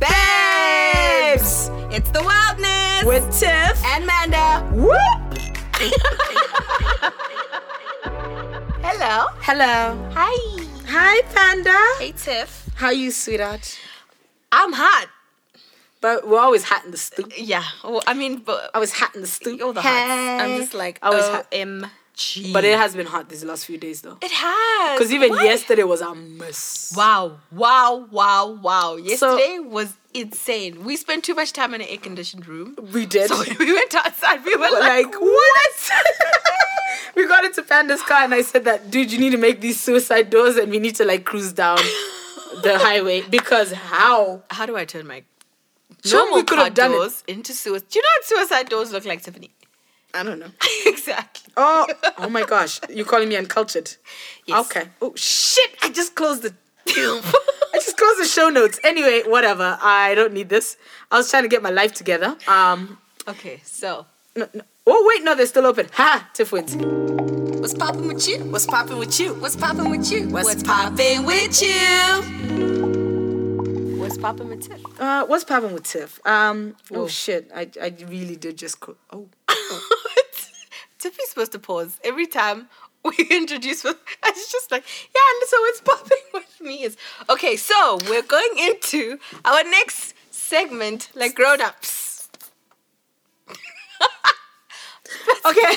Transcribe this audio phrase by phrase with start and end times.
[0.00, 1.70] Babes!
[1.94, 3.84] It's the wildness With Tiff.
[3.84, 4.60] and Manda.
[4.72, 4.96] Whoop!
[8.82, 9.26] Hello.
[9.40, 10.10] Hello.
[10.14, 10.36] Hi.
[10.88, 11.76] Hi, Panda.
[11.98, 12.68] Hey, Tiff.
[12.74, 13.78] How you, sweetheart?
[14.52, 15.08] I'm hot.
[16.00, 17.32] But we're always hot in the stoop.
[17.36, 17.62] Yeah.
[17.84, 19.58] Well, I mean, but I was hot in the stoop.
[19.58, 20.42] you're the hots.
[20.42, 21.46] I'm just like, I was hot.
[22.20, 22.52] OMG.
[22.52, 24.18] But it has been hot these last few days, though.
[24.20, 24.98] It has.
[24.98, 25.44] Because even Why?
[25.44, 26.92] yesterday was a mess.
[26.96, 28.96] Wow, wow, wow, wow.
[28.96, 30.84] Yesterday was insane.
[30.84, 32.76] We spent too much time in an air conditioned room.
[32.92, 33.28] We did.
[33.28, 35.90] So we went outside, we were We're like, like, what?
[37.16, 39.80] we got into Panda's car and I said that, dude, you need to make these
[39.80, 41.78] suicide doors and we need to like cruise down
[42.62, 44.42] the highway because how?
[44.50, 45.22] How do I turn my
[46.10, 46.94] normal we could car have done it.
[46.94, 47.88] doors into suicide?
[47.88, 49.50] Do you know what suicide doors look like, Tiffany?
[50.14, 50.50] I don't know.
[50.86, 51.52] exactly.
[51.56, 51.86] Oh,
[52.18, 52.80] oh my gosh.
[52.88, 53.96] You're calling me uncultured.
[54.46, 54.66] Yes.
[54.66, 54.88] Okay.
[55.00, 55.70] Oh shit!
[55.82, 56.54] I just closed the.
[56.88, 58.80] I just closed the show notes.
[58.82, 59.78] Anyway, whatever.
[59.80, 60.76] I don't need this.
[61.10, 62.36] I was trying to get my life together.
[62.48, 62.98] Um.
[63.28, 64.62] Okay, so No, no.
[64.86, 65.86] Oh wait, no, they're still open.
[65.92, 66.30] Ha!
[66.32, 66.74] Tiff wins.
[67.60, 68.38] what's popping with you?
[68.44, 69.34] What's popping with you?
[69.34, 70.28] What's popping with you?
[70.28, 72.69] What's popping with you?
[74.10, 75.00] What's popping with Tiff?
[75.00, 76.18] Uh, what's popping with Tiff?
[76.26, 76.74] Um.
[76.92, 77.48] Oh shit!
[77.54, 78.80] I I really did just.
[78.80, 79.28] Co- oh.
[80.98, 82.68] Tiffy's supposed to pause every time
[83.04, 83.84] we introduce.
[84.26, 84.82] It's just like,
[85.14, 86.96] yeah, and so what's popping with me is
[87.28, 87.54] okay.
[87.54, 92.28] So we're going into our next segment, like grown ups.
[95.46, 95.74] Okay.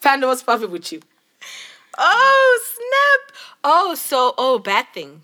[0.00, 1.00] Panda, what's popping with you?
[1.98, 3.36] Oh snap!
[3.62, 5.20] Oh, so oh, bad thing.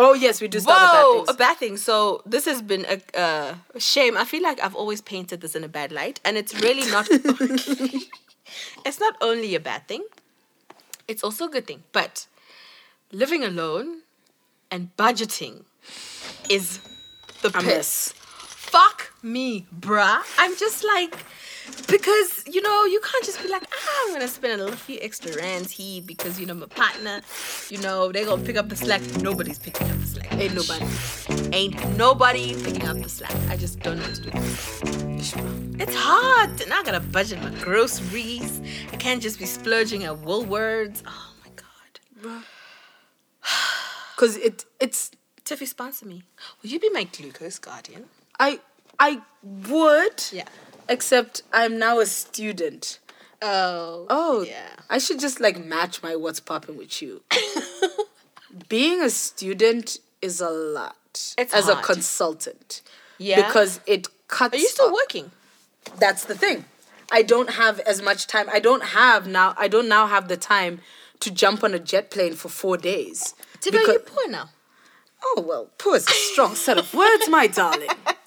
[0.00, 1.76] Oh yes, we do start Whoa, with a bad things.
[1.76, 1.76] bad thing.
[1.76, 4.16] So this has been a uh, shame.
[4.16, 7.08] I feel like I've always painted this in a bad light, and it's really not.
[8.86, 10.04] it's not only a bad thing;
[11.08, 11.82] it's also a good thing.
[11.90, 12.28] But
[13.10, 14.02] living alone
[14.70, 15.64] and budgeting
[16.48, 16.78] is
[17.42, 18.14] the piss.
[18.14, 20.20] Fuck me, bruh.
[20.38, 21.16] I'm just like.
[21.86, 24.98] Because you know you can't just be like ah I'm gonna spend a little few
[25.02, 27.20] extra rands here because you know my partner,
[27.68, 29.02] you know they gonna pick up the slack.
[29.20, 30.32] Nobody's picking up the slack.
[30.32, 30.86] Ain't nobody.
[31.54, 33.34] Ain't nobody picking up the slack.
[33.50, 34.30] I just don't know what to do.
[35.78, 36.60] It's hard.
[36.62, 38.60] And I gotta budget my groceries.
[38.92, 41.02] I can't just be splurging at Woolworths.
[41.06, 41.50] Oh my
[42.22, 42.42] god.
[44.16, 45.10] Cause it it's
[45.44, 46.24] Tiffy, sponsor me.
[46.62, 48.04] Will you be my glucose guardian?
[48.38, 48.60] I
[48.98, 50.24] I would.
[50.32, 50.44] Yeah.
[50.88, 52.98] Except I'm now a student.
[53.42, 54.06] Oh.
[54.10, 54.68] Oh, Yeah.
[54.90, 57.22] I should just like match my what's popping with you.
[58.68, 62.82] Being a student is a lot It's as a consultant.
[63.18, 63.46] Yeah.
[63.46, 64.54] Because it cuts.
[64.54, 65.30] Are you still up- working?
[65.98, 66.64] That's the thing.
[67.12, 68.48] I don't have as much time.
[68.52, 69.54] I don't have now.
[69.56, 70.80] I don't now have the time
[71.20, 73.34] to jump on a jet plane for four days.
[73.60, 74.50] Tiffy, are you Because- poor now?
[75.24, 77.88] oh well, poor is a strong set of words, my darling.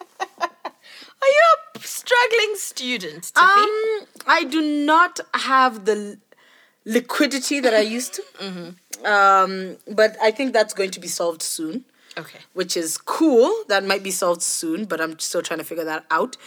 [1.21, 1.43] Are you
[1.75, 3.63] a struggling student, Tiffy?
[3.63, 6.17] Um, I do not have the
[6.85, 8.23] liquidity that I used to.
[8.41, 9.05] Mm-hmm.
[9.05, 11.85] Um, but I think that's going to be solved soon,
[12.19, 12.37] okay.
[12.53, 13.51] which is cool.
[13.67, 16.37] That might be solved soon, but I'm still trying to figure that out.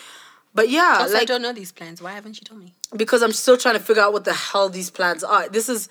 [0.54, 2.00] But yeah, Also, I don't know these plans.
[2.00, 2.72] Why haven't you told me?
[2.94, 5.48] because I'm still trying to figure out what the hell these plans are.
[5.48, 5.88] This is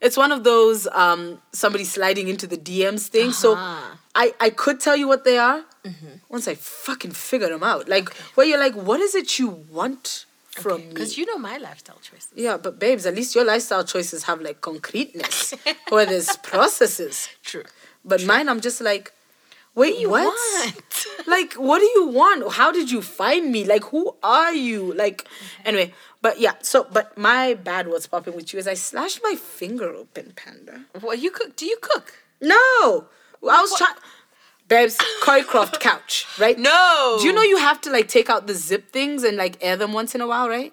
[0.00, 3.32] it's one of those um somebody sliding into the DMs thing.
[3.32, 3.96] So Uh-huh.
[4.14, 6.16] I I could tell you what they are Mm-hmm.
[6.28, 7.88] once I fucking figure them out.
[7.88, 10.88] Like where you're like, what is it you want from me?
[10.88, 12.32] Because you know my lifestyle choices.
[12.34, 15.54] Yeah, but babes, at least your lifestyle choices have like concreteness,
[15.88, 17.28] where there's processes.
[17.42, 17.64] True.
[18.04, 19.12] But mine, I'm just like,
[19.74, 20.24] wait, what?
[20.24, 20.76] want?
[21.26, 22.52] like, what do you want?
[22.52, 23.64] How did you find me?
[23.64, 24.92] Like, who are you?
[24.94, 25.26] Like,
[25.64, 25.92] anyway,
[26.22, 26.54] but yeah.
[26.62, 30.86] So, but my bad what's popping with you is I slashed my finger open, panda.
[31.00, 31.54] What you cook?
[31.56, 32.14] Do you cook?
[32.40, 33.06] No,
[33.42, 33.94] I was trying.
[34.68, 36.58] Babes, Coricraft couch, right?
[36.58, 37.18] No.
[37.20, 39.76] Do you know you have to like take out the zip things and like air
[39.76, 40.72] them once in a while, right?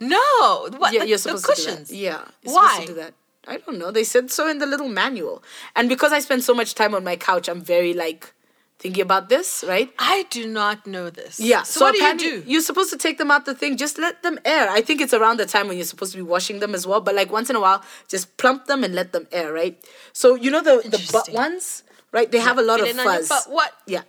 [0.00, 0.68] No.
[0.78, 0.92] What?
[0.92, 1.88] Yeah, the, you're the supposed cushions.
[1.88, 2.04] to do that.
[2.04, 2.70] Yeah, you're Why?
[2.70, 3.14] supposed to do that.
[3.48, 3.90] I don't know.
[3.90, 5.42] They said so in the little manual.
[5.76, 8.32] And because I spend so much time on my couch, I'm very like
[8.78, 9.90] thinking about this, right?
[9.98, 11.38] I do not know this.
[11.40, 11.62] Yeah.
[11.62, 12.44] So, what do you do?
[12.46, 13.76] You're supposed to take them out the thing.
[13.76, 14.68] Just let them air.
[14.68, 17.00] I think it's around the time when you're supposed to be washing them as well.
[17.00, 19.78] But like once in a while, just plump them and let them air, right?
[20.12, 21.82] So you know the the butt ones,
[22.16, 22.28] right?
[22.32, 23.28] They have a lot of Feeling on your fuzz.
[23.28, 23.44] butt.
[23.58, 23.72] What?
[23.86, 24.02] Yeah.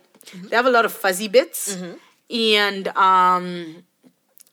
[0.48, 1.76] They have a lot of fuzzy bits.
[2.30, 3.84] And um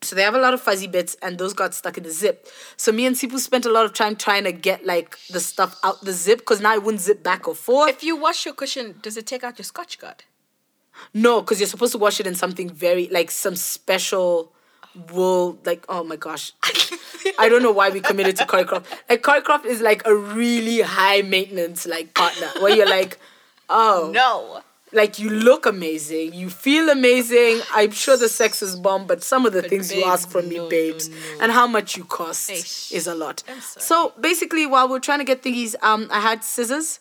[0.01, 2.47] so they have a lot of fuzzy bits and those got stuck in the zip.
[2.77, 5.71] So me and Sipu spent a lot of time trying to get like the stuff
[5.83, 7.89] out the zip because now it wouldn't zip back or forth.
[7.89, 10.23] If you wash your cushion, does it take out your scotch guard?
[11.13, 14.51] no, because you're supposed to wash it in something very like some special
[15.11, 15.57] wool.
[15.65, 16.53] like oh my gosh.
[17.39, 18.85] I don't know why we committed to Coricraft.
[19.09, 23.17] Like Coricraft is like a really high maintenance like partner where you're like,
[23.69, 24.61] oh No.
[24.91, 27.61] like you look amazing, you feel amazing.
[27.73, 30.57] I'm sure the sex is bomb, but some of the things you ask from me,
[30.57, 31.15] no, no, babes, no.
[31.41, 32.91] and how much you cost Eish.
[32.91, 33.43] is a lot.
[33.61, 36.99] So basically, while we're trying to get thingies, um, I had scissors,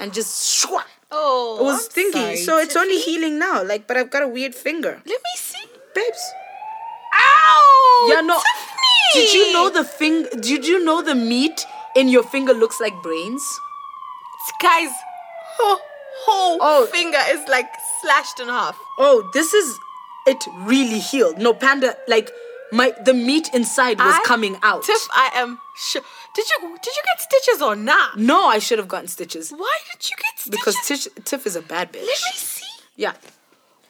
[0.00, 0.32] and just
[0.66, 1.58] shwa, Oh.
[1.60, 2.18] it was I'm stinky.
[2.18, 3.04] sorry, so it's only Tiffy.
[3.04, 3.62] healing now.
[3.62, 5.64] Like, but I've got a weird finger, Let me see.
[5.94, 6.22] babes.
[7.14, 8.08] Ow!
[8.10, 8.40] Yeah, no.
[9.14, 10.26] Did you know the thing?
[10.40, 11.64] Did you know the meat
[11.96, 13.42] in your finger looks like brains?
[14.62, 14.90] Guys,
[15.56, 15.78] whole,
[16.26, 16.86] whole Oh.
[16.86, 17.68] finger is like
[18.00, 18.76] slashed in half.
[18.98, 19.78] Oh, this is
[20.26, 21.38] it really healed.
[21.38, 22.30] No, panda, like
[22.72, 24.82] my the meat inside was I- coming out.
[24.84, 26.02] Tiff, I am sure.
[26.34, 28.18] Did you did you get stitches or not?
[28.18, 30.50] No, I should have gotten stitches Why did you get stitches?
[30.50, 32.00] because Tish, Tiff is a bad bitch.
[32.00, 32.64] Let me see.
[32.96, 33.14] Yeah.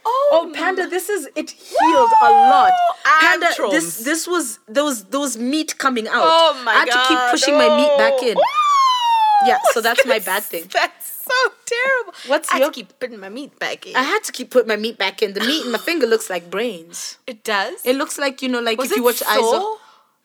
[0.07, 2.73] Oh, Oh, panda, this is it healed a lot.
[3.21, 6.23] Panda, this this was there was there was meat coming out.
[6.25, 6.75] Oh my god.
[6.75, 8.37] I had to keep pushing my meat back in.
[8.39, 10.65] Oh, Yeah, so that's my bad thing.
[10.73, 12.13] That's so terrible.
[12.27, 13.95] What's I had your- to keep putting my meat back in.
[13.97, 15.35] I had to keep putting my meat back in.
[15.35, 17.19] The meat in my finger looks like brains.
[17.27, 17.85] it does.
[17.85, 19.77] It looks like you know, like Was if you watch Eyes of, sore?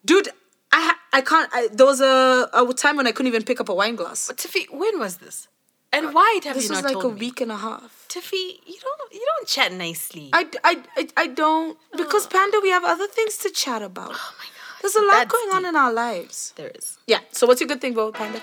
[0.05, 0.29] dude.
[0.75, 1.49] I ha- I can't.
[1.53, 4.31] I, there was a, a time when I couldn't even pick up a wine glass.
[4.35, 5.47] Tiffy, when was this?
[5.91, 7.19] And why have This you was not like a told me?
[7.19, 8.07] week and a half.
[8.09, 10.31] Tiffy, you don't you don't chat nicely.
[10.33, 14.13] I, I, I, I don't because Panda, we have other things to chat about.
[14.15, 14.81] oh my god.
[14.81, 16.53] There's a lot That's going on in our lives.
[16.55, 16.97] There is.
[17.05, 17.19] Yeah.
[17.31, 18.41] So what's your good thing, about Panda?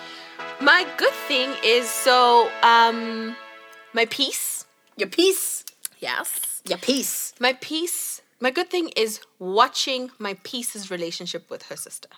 [0.60, 3.34] My good thing is so um
[3.94, 4.66] my peace.
[4.96, 5.64] Your peace.
[6.00, 6.60] Yes.
[6.66, 7.32] Your peace.
[7.40, 8.20] My peace.
[8.40, 12.10] My good thing is watching my piece's relationship with her sister.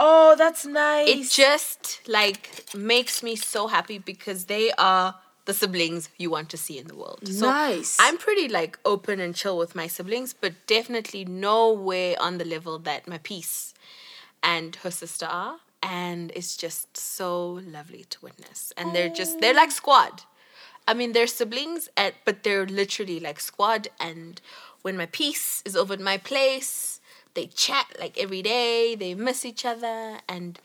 [0.00, 1.08] Oh, that's nice.
[1.08, 5.14] It just like makes me so happy because they are
[5.44, 7.20] the siblings you want to see in the world.
[7.26, 7.96] So Nice.
[8.00, 12.80] I'm pretty like open and chill with my siblings, but definitely nowhere on the level
[12.80, 13.72] that my piece
[14.42, 15.58] and her sister are.
[15.82, 18.72] And it's just so lovely to witness.
[18.76, 20.22] And they're just they're like squad.
[20.86, 23.88] I mean, they're siblings, at, but they're literally like squad.
[24.00, 24.40] And
[24.82, 27.00] when my piece is over at my place,
[27.34, 28.94] they chat like every day.
[28.94, 30.18] They miss each other.
[30.28, 30.58] And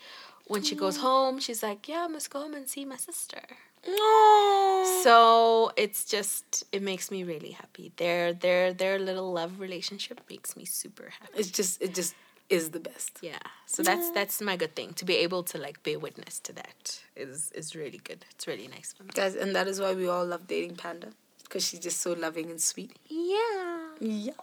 [0.47, 3.41] when she goes home, she's like, "Yeah, I must go home and see my sister."
[3.87, 4.99] No.
[5.03, 7.91] So it's just it makes me really happy.
[7.97, 11.33] Their their their little love relationship makes me super happy.
[11.35, 12.15] It's just it just
[12.53, 13.19] is the best.
[13.21, 13.39] Yeah.
[13.65, 17.01] So that's that's my good thing to be able to like bear witness to that
[17.15, 18.25] is is really good.
[18.31, 19.09] It's really nice for me.
[19.13, 21.09] Guys, and that is why we all love dating Panda.
[21.43, 22.91] Because she's just so loving and sweet.
[23.09, 23.89] Yeah.
[23.99, 24.33] Yeah.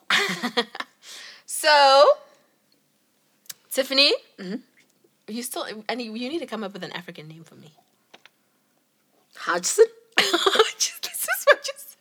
[1.52, 2.04] So
[3.72, 4.60] Tiffany, mm-hmm.
[5.26, 7.72] you still I need you need to come up with an African name for me.
[9.36, 9.86] Hodgson?
[10.16, 11.96] this is what just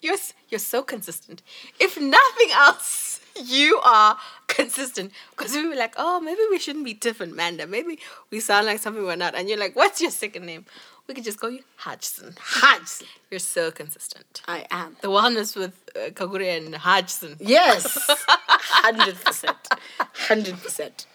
[0.00, 0.16] you're
[0.48, 1.42] you're so consistent.
[1.78, 3.05] If nothing else,
[3.44, 4.16] you are
[4.48, 5.12] consistent.
[5.30, 7.66] Because we were like, oh, maybe we shouldn't be different, Manda.
[7.66, 7.98] Maybe
[8.30, 9.34] we sound like something we're not.
[9.34, 10.64] And you're like, what's your second name?
[11.06, 12.34] We could just call you Hodgson.
[12.40, 13.06] Hodgson.
[13.30, 14.42] You're so consistent.
[14.48, 14.96] I am.
[15.02, 17.36] The wellness with uh, Kagure and Hodgson.
[17.38, 17.96] Yes.
[18.82, 19.54] 100%.
[20.28, 21.06] 100%.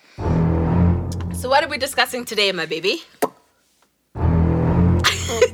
[1.35, 3.03] So what are we discussing today, my baby?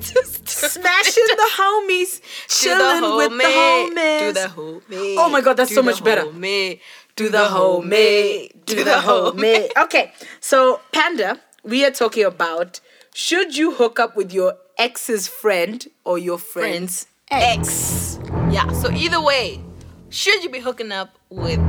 [0.01, 2.21] Just Smashing the homies.
[2.47, 4.19] Do Chilling with the homies.
[4.19, 5.15] Do the homie.
[5.17, 6.23] Oh my God, that's Do so the much better.
[6.23, 6.79] Homie.
[7.15, 8.51] Do the homie.
[8.65, 9.69] Do the homie.
[9.83, 12.79] Okay, so Panda, we are talking about
[13.13, 18.19] should you hook up with your ex's friend or your friend's ex?
[18.51, 18.71] Yeah.
[18.73, 19.61] So either way,
[20.09, 21.59] should you be hooking up with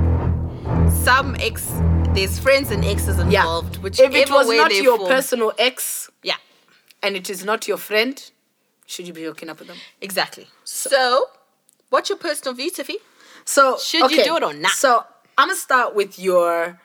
[1.05, 1.67] some ex?
[2.15, 3.25] There's friends and exes Yeah.
[3.43, 3.77] involved.
[3.83, 5.09] Whichever If it was not your fall.
[5.09, 6.35] personal ex Yeah.
[7.03, 8.31] And it is not your friend,
[8.87, 9.77] should you be hooking up with them?
[10.01, 10.47] Exactly.
[10.65, 11.27] So,
[11.91, 12.97] what's your personal view, Tiffy?
[13.45, 14.73] So Should you do it or not?
[14.73, 15.05] So
[15.39, 16.79] I'm gonna start with your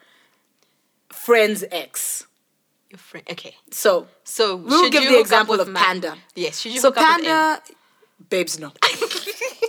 [1.09, 2.25] friend's ex.
[2.89, 3.25] Your friend.
[3.29, 3.55] Okay.
[3.71, 6.15] So So we'll give you the example of Panda.
[6.35, 6.61] Yes.
[6.61, 7.35] Should you so hook up with M?
[7.35, 7.61] Panda,
[8.29, 8.71] babes, no.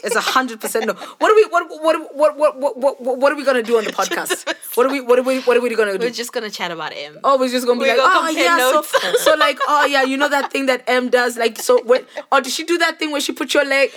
[0.05, 0.93] It's a hundred percent no.
[0.93, 1.45] What are we?
[1.47, 4.45] What what what what what what what what are we gonna do on the podcast?
[4.75, 5.01] What are we?
[5.01, 5.41] What are we?
[5.41, 6.07] What are we gonna do?
[6.07, 7.19] We're just gonna chat about M.
[7.23, 8.91] Oh, we're just gonna be We're like, gonna oh yeah, notes.
[8.91, 12.05] so so like, oh yeah, you know that thing that M does, like, so when,
[12.33, 13.91] or did she do that thing where she put your leg?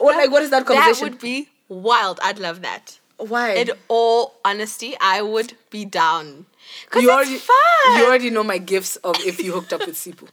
[0.00, 1.04] Or like, what is that That conversation?
[1.10, 2.18] would be wild.
[2.22, 2.98] I'd love that.
[3.18, 3.52] Why?
[3.54, 6.46] In all honesty, I would be down.
[6.90, 7.98] Cause you it's already, fun.
[7.98, 10.28] you already know my gifts of if you hooked up with Sipu.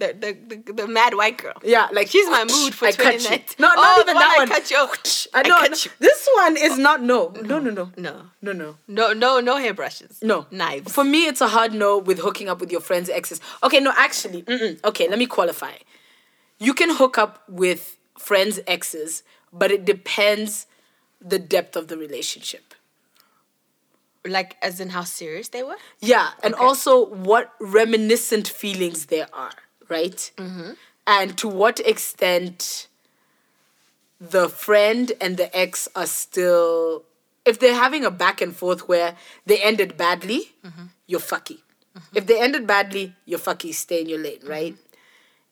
[0.00, 1.54] The, the, the, the mad white girl.
[1.62, 3.30] Yeah, like She's my mood for I cut you.
[3.58, 4.52] No, not Oh, even that one one.
[4.52, 4.76] I cut you.
[4.78, 5.58] I I know.
[5.60, 5.76] cut no.
[5.84, 5.90] you.
[6.00, 7.32] This one is not no.
[7.42, 8.14] No, no, no, No.
[8.42, 8.76] no, no.
[8.88, 10.20] No, no, no hairbrushes.
[10.22, 10.46] No.
[10.50, 10.92] Knives.
[10.92, 13.40] For me, it's a hard no with hooking up with your friend's exes.
[13.62, 14.82] Okay, no, actually, mm-mm.
[14.84, 15.74] okay, let me qualify.
[16.58, 20.66] You can hook up with friends' exes, but it depends
[21.20, 22.74] the depth of the relationship.
[24.26, 25.76] like as in how serious they were.
[26.00, 29.56] Yeah, and also what reminiscent feelings there are,
[29.90, 30.30] right?
[30.36, 30.70] Mm-hmm.
[31.06, 32.88] And to what extent
[34.20, 37.04] the friend and the ex are still,
[37.44, 39.16] if they're having a back and forth where
[39.46, 40.84] they ended badly, mm-hmm.
[41.06, 41.58] you're fucky.
[41.96, 42.16] Mm-hmm.
[42.16, 44.76] If they ended badly, you're fucky, stay in your lane, right?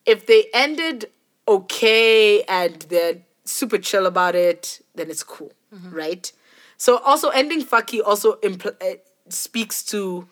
[0.07, 1.11] If they ended
[1.47, 5.53] okay and they're super chill about it, then it's cool,
[5.91, 6.31] right?
[6.77, 8.97] So also ending fucky also impl- uh,
[9.29, 10.29] speaks to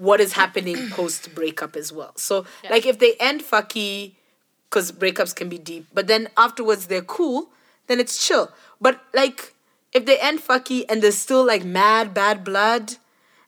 [0.00, 2.12] what is happening post breakup as well.
[2.16, 4.14] So like if they end fucky,
[4.68, 7.50] because breakups can be deep, but then afterwards they're cool,
[7.86, 8.50] then it's chill.
[8.80, 9.54] But like
[9.92, 12.96] if they end fucky and there's still like mad bad blood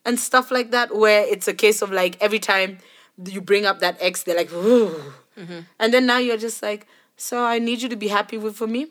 [0.04, 2.78] and stuff like that, where it's a case of like every time
[3.24, 5.14] you bring up that ex, they're like, Ooh.
[5.38, 5.60] Mm-hmm.
[5.80, 8.66] and then now you're just like, so I need you to be happy with for
[8.66, 8.88] me.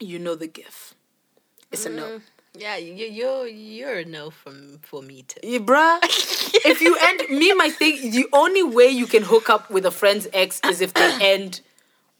[0.00, 0.94] You know the gif.
[1.70, 2.04] It's a no.
[2.04, 2.22] Mm.
[2.58, 5.38] Yeah, you you you're a no from for me too.
[5.44, 5.98] Yeah, bruh.
[6.64, 9.92] if you end me, my thing, the only way you can hook up with a
[9.92, 11.60] friend's ex is if they end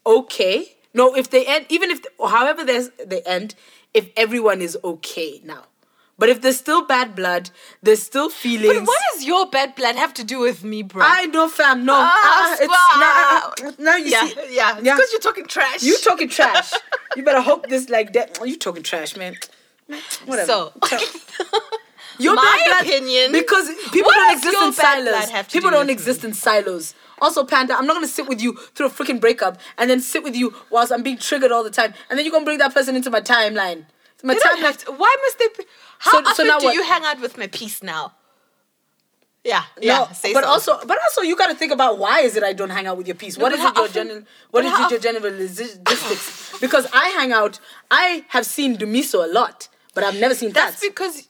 [0.05, 0.75] okay.
[0.93, 3.53] No, if they end, even if, however there's they end,
[3.93, 5.65] if everyone is okay now.
[6.17, 7.49] But if there's still bad blood,
[7.81, 8.73] there's still feelings.
[8.73, 11.01] But what does your bad blood have to do with me, bro?
[11.05, 11.85] I know, fam.
[11.85, 13.53] No, Ah, uh, it's wow.
[13.61, 13.71] now.
[13.77, 14.95] now you yeah, see, yeah, yeah.
[14.95, 15.81] because you're talking trash.
[15.83, 16.73] You talking trash.
[17.15, 18.39] you better hope this like that.
[18.45, 19.35] You talking trash, man.
[20.25, 20.47] Whatever.
[20.47, 20.73] so.
[22.19, 25.25] Your My blood- opinion- because people don't exist in silos.
[25.51, 26.93] People do don't with exist in silos.
[27.21, 30.23] Also, Panda, I'm not gonna sit with you through a freaking breakup and then sit
[30.23, 32.73] with you whilst I'm being triggered all the time, and then you're gonna bring that
[32.73, 33.85] person into my timeline.
[34.21, 34.77] My They timeline.
[34.85, 35.47] to- why must they?
[35.57, 35.65] Be,
[35.99, 36.75] how So- so often now do what?
[36.75, 38.13] you hang out with my piece now?
[39.45, 40.11] Yeah, No, yeah.
[40.11, 40.49] say but so.
[40.49, 43.07] also, but also, you gotta think about why is it I don't hang out with
[43.07, 43.37] your piece?
[43.37, 44.23] What but is it your general?
[44.51, 46.59] What is it your general logistics?
[46.59, 47.59] because I hang out.
[47.89, 50.71] I have seen Dumiso a lot, but I've never seen that.
[50.71, 50.87] that's Fats.
[50.87, 51.27] because.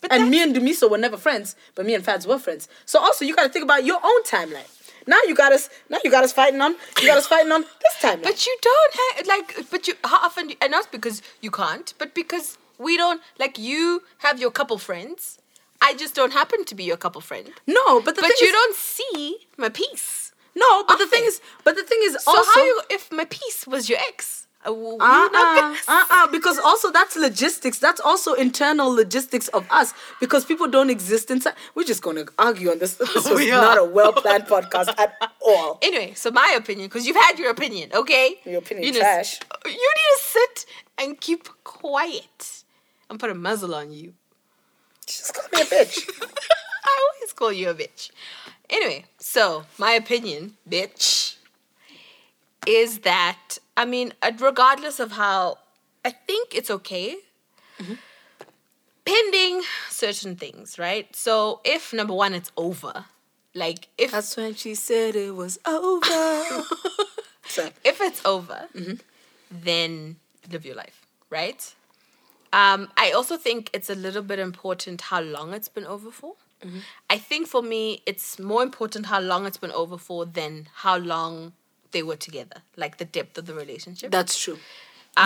[0.00, 2.68] But And that's- me and Dumiso were never friends, but me and Fads were friends.
[2.86, 4.68] So also you gotta think about your own timeline.
[5.06, 5.68] Now you got us.
[5.90, 6.74] Now you got us fighting on.
[7.00, 8.22] You got us fighting on this timeline.
[8.22, 9.70] But you don't have like.
[9.70, 10.48] But you how often?
[10.48, 13.58] do- And not because you can't, but because we don't like.
[13.58, 15.38] You have your couple friends.
[15.82, 17.50] I just don't happen to be your couple friend.
[17.66, 20.32] no, but the But you is, don't see my piece.
[20.54, 22.50] No, but the thing is, but the thing is So also.
[22.54, 24.46] how you if my piece was your ex?
[24.62, 27.78] Uh, w- you uh not uh, gonna uh uh, because also that's logistics.
[27.78, 31.54] That's also internal logistics of us because people don't exist inside.
[31.74, 32.96] We're just gonna argue on this.
[33.14, 35.78] This was not a well planned podcast at all.
[35.80, 38.34] Anyway, so my opinion, because you've had your opinion, okay?
[38.44, 39.38] Your opinion you trash.
[39.38, 40.66] To, you need to sit
[40.98, 42.64] and keep quiet
[43.08, 44.12] and put a muzzle on you.
[45.06, 45.98] Just call me a bitch.
[46.84, 48.10] I always call you a bitch.
[48.68, 51.36] Anyway, so my opinion, bitch,
[52.66, 55.58] is that I mean, uh, regardless of how,
[56.04, 57.16] I think it's okay.
[59.06, 61.16] Pending certain things, right?
[61.16, 63.06] So if number one, it's over,
[63.54, 66.06] like if That's when she said it was over.
[67.46, 68.68] so, if it's over,
[69.50, 70.16] then
[70.52, 71.74] live your life, right?
[72.52, 76.34] Um, I also think it's a little bit important how long it's been over for.
[77.08, 80.98] I think for me, it's more important how long it's been over for than how
[80.98, 81.54] long
[81.92, 84.10] they were together, like the depth of the relationship.
[84.10, 84.58] that's true.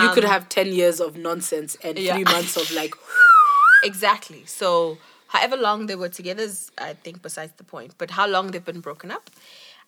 [0.01, 2.13] you could have 10 years of nonsense and Um, Yeah.
[2.15, 2.95] three months of like,
[3.83, 4.43] exactly.
[4.45, 7.93] So, however long they were together is, I think, besides the point.
[7.97, 9.29] But how long they've been broken up,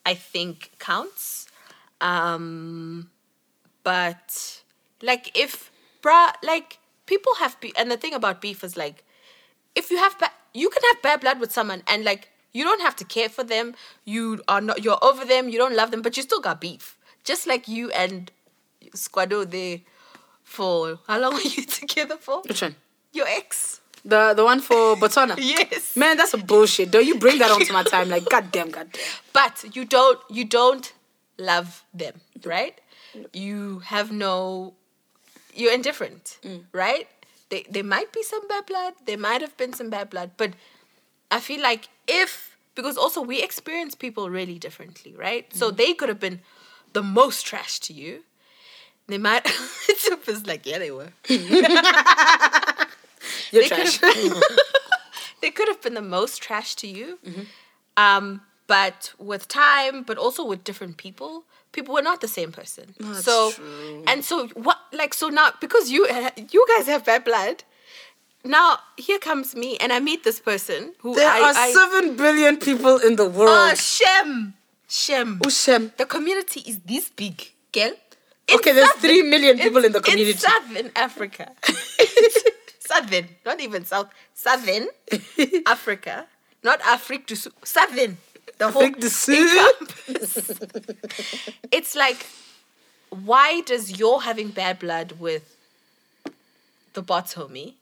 [0.06, 1.48] I think counts.
[2.00, 3.10] Um,
[3.84, 4.62] but
[5.02, 9.04] like if, bruh, like people have beef, and the thing about beef is like,
[9.76, 12.82] if you have, ba- you can have bad blood with someone, and like you don't
[12.82, 13.76] have to care for them.
[14.04, 15.48] You are not, you're over them.
[15.48, 16.98] You don't love them, but you still got beef.
[17.24, 18.32] Just like you and
[18.96, 19.82] Squado there
[20.44, 22.42] for how long were you together for?
[22.42, 22.76] which one?
[23.14, 23.82] Your ex.
[24.04, 25.36] The, the one for Botswana?
[25.38, 25.96] Yes.
[25.96, 26.90] Man, that's a bullshit.
[26.90, 28.10] Don't you bring that onto my time?
[28.10, 29.02] Like, goddamn, goddamn.
[29.34, 30.92] But you don't you don't
[31.38, 32.80] love them, right?
[33.34, 34.74] You have no
[35.54, 36.64] you're indifferent, mm.
[36.72, 37.08] right?
[37.50, 40.52] They there might be some bad blood, there might have been some bad blood, but
[41.30, 42.47] I feel like if
[42.78, 45.52] because also we experience people really differently, right?
[45.52, 46.42] So they could have been
[46.94, 48.24] the most trash to you.
[49.08, 49.46] They might
[49.90, 51.10] it's just like, yeah, they were.
[51.28, 51.40] You're
[53.64, 53.98] they trash.
[53.98, 54.44] Could have,
[55.42, 57.18] they could have been the most trash to you.
[57.26, 57.42] Mm-hmm.
[57.98, 62.94] Um, but with time, but also with different people, people were not the same person.
[63.00, 64.04] that's so, true.
[64.06, 64.78] and so what?
[64.94, 66.08] Like so now because you
[66.52, 67.64] you guys have bad blood.
[68.48, 72.16] Now here comes me, and I meet this person who There I, are I, seven
[72.16, 73.52] billion people in the world.
[73.52, 73.76] Oh.
[73.76, 74.54] Shem,
[74.88, 75.40] Shem.
[75.40, 75.96] Ushem.
[75.98, 77.92] The community is this big, girl.
[78.50, 80.32] Okay, there's three million people in the community.
[80.32, 80.38] In.
[80.38, 81.52] Southern Africa.
[82.80, 84.88] Southern, not even South, Southern
[85.66, 86.26] Africa,
[86.64, 88.18] not Africa, Southern.
[88.58, 89.36] The whole Afrique du Sud.
[89.36, 90.52] encompass.
[91.72, 92.26] it's like,
[93.10, 95.58] why does your having bad blood with
[96.94, 97.74] the bots homie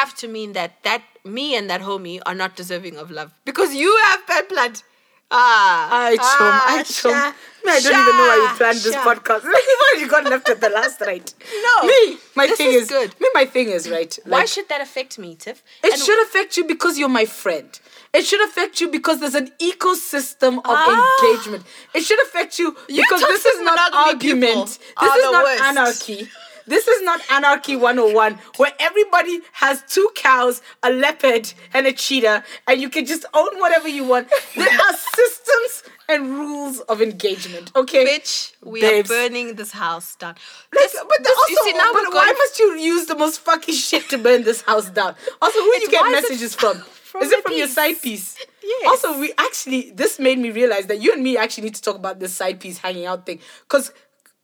[0.00, 3.74] have to mean that that me and that homie are not deserving of love because
[3.74, 4.82] you have bad blood?
[5.28, 7.10] Ah, I chum, ah, I chum.
[7.12, 7.32] sha,
[7.64, 9.02] Me, I don't even know why we sha, planned this sha.
[9.08, 9.42] podcast.
[9.68, 11.34] You've already got left at the last right.
[11.66, 13.10] No, Me, my this thing is is, good.
[13.20, 14.16] Me, my thing is right.
[14.24, 15.64] Why should that affect me, Tiff?
[15.82, 17.68] It And- should affect you because you're my friend.
[18.14, 21.18] It should affect you because there's an ecosystem of Ah.
[21.24, 21.64] engagement.
[21.92, 24.66] It should affect you You because this is not argument.
[25.00, 25.62] This is not worst.
[25.64, 26.28] anarchy.
[26.66, 32.44] This is not anarchy 101 where everybody has two cows, a leopard, and a cheetah,
[32.66, 34.28] and you can just own whatever you want.
[34.54, 38.04] There are systems and rules of engagement, okay?
[38.06, 39.10] Bitch, we Babes.
[39.10, 40.34] are burning this house down.
[40.74, 43.74] Like, This- but this- also, see, now but why must you use the most fucking
[43.74, 45.14] shit to burn this house down?
[45.42, 46.78] Also, who do you get messages from?
[47.04, 48.36] from is it from your side piece?
[48.62, 48.88] Yes.
[48.88, 51.94] Also, we actually this made me realize that you and me actually need to talk
[51.96, 53.92] about this side piece hanging out thing because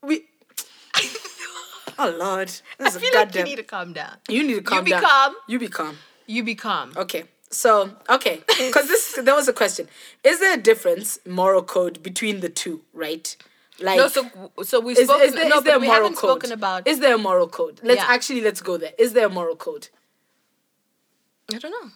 [0.03, 0.27] we.
[1.99, 4.17] Oh Lord, this I feel like you need to calm down.
[4.29, 4.87] You need to calm down.
[4.87, 5.03] You be down.
[5.03, 5.35] calm.
[5.49, 5.99] You be calm.
[6.27, 6.93] You be calm.
[6.97, 7.25] Okay.
[7.51, 9.89] So okay, because this there was a question:
[10.25, 12.81] Is there a difference moral code between the two?
[12.95, 13.37] Right?
[13.81, 14.23] Like No, so
[14.63, 15.27] so we've is, spoken.
[15.29, 16.31] is there, no, is there a we moral haven't code?
[16.31, 16.87] spoken about.
[16.87, 17.81] Is there a moral code?
[17.83, 18.07] Let's Yeah.
[18.09, 18.93] actually let's go there.
[18.99, 19.89] Is there a moral code?
[21.53, 21.91] I don't know.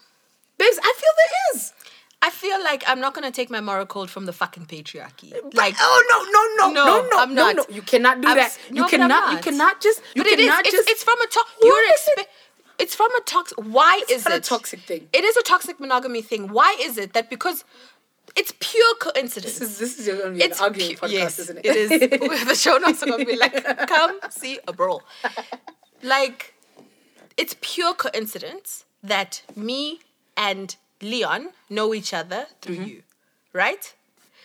[0.58, 1.72] Babes, I feel there is.
[2.26, 5.28] I feel like I'm not gonna take my moral code from the fucking patriarchy.
[5.32, 7.56] Like, Like, oh no, no, no, No, no, no, I'm no, not.
[7.56, 7.64] no.
[7.76, 8.46] You cannot do I'm that.
[8.54, 9.32] s- You no, cannot.
[9.34, 9.98] You cannot just.
[10.14, 10.46] You but it is.
[10.46, 10.88] cannot It's, just.
[10.92, 13.56] it's from a to- you're is it- expe- It's from a toxic.
[13.76, 15.02] Why is not a toxic thing.
[15.18, 16.42] It is a toxic monogamy thing.
[16.58, 17.58] Why is it that because
[18.40, 19.58] it's pure coincidence?
[19.60, 21.64] This is this is going to be an it's arguing pu- podcast, yes, isn't it?
[21.70, 21.90] it is.
[22.52, 23.54] the show notes are gonna be like,
[23.94, 24.94] come see a bro.
[26.02, 26.40] Like,
[27.42, 29.30] it's pure coincidence that
[29.68, 30.00] me
[30.48, 30.76] and
[31.10, 32.88] Leon know each other through Mm-hmm.
[32.92, 33.02] you,
[33.52, 33.84] right?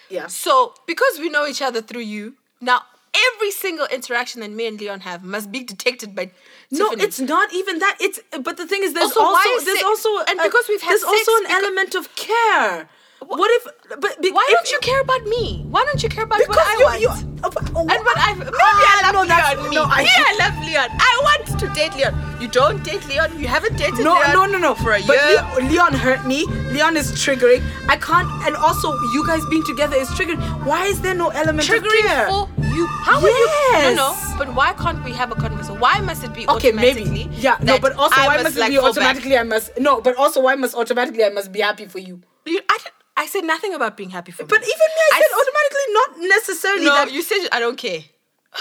[0.09, 0.27] yeah.
[0.27, 2.23] So because we know each other through you,
[2.59, 2.79] now
[3.27, 6.25] every single interaction that me and Leon have must be detected by.
[6.71, 7.03] No, Tiffany.
[7.05, 7.95] it's not even that.
[8.05, 10.91] It's but the thing is, there's Also, also, there's also and a- because we've had
[10.91, 12.89] there's also an element of care.
[13.25, 13.63] What if?
[13.99, 15.63] But Why if- don't you care about me?
[15.69, 17.21] Why don't you care about Because what I you, want?
[17.21, 17.49] you, uh,
[17.93, 19.69] and what I maybe Ah, I love no, Leon.
[19.69, 19.75] Me.
[19.75, 20.89] no, I- me, I love Leon.
[20.99, 22.13] I want to date Leon.
[22.41, 23.39] You don't date Leon.
[23.39, 24.33] You haven't dated No, Leon.
[24.33, 24.57] no, no, no.
[24.69, 24.75] No.
[24.75, 25.41] For a but year.
[25.59, 26.45] Leon, Leon hurt me.
[26.75, 27.61] Leon is triggering.
[27.87, 28.27] I can't.
[28.47, 30.41] And also, you guys being together is triggering.
[30.65, 32.27] Why is there no element triggering of care?
[32.27, 32.87] for you.
[32.87, 33.47] How are you?
[33.73, 33.95] Yes.
[33.95, 34.37] No, no.
[34.37, 35.79] But why can't we have a conversation?
[35.79, 37.27] Why must it be Okay, automatically?
[37.27, 37.35] maybe.
[37.37, 38.97] Yeah, no, but also, I why must, must it like, be fall back?
[38.97, 39.37] automatically?
[39.37, 39.77] I must.
[39.79, 42.21] No, but also, why must automatically I must be happy for you?
[42.45, 42.77] You, I,
[43.17, 44.47] I said nothing about being happy for you.
[44.47, 44.67] But me.
[44.67, 47.11] even me, I I said s- automatically, not necessarily no, that.
[47.11, 48.03] you said I don't care.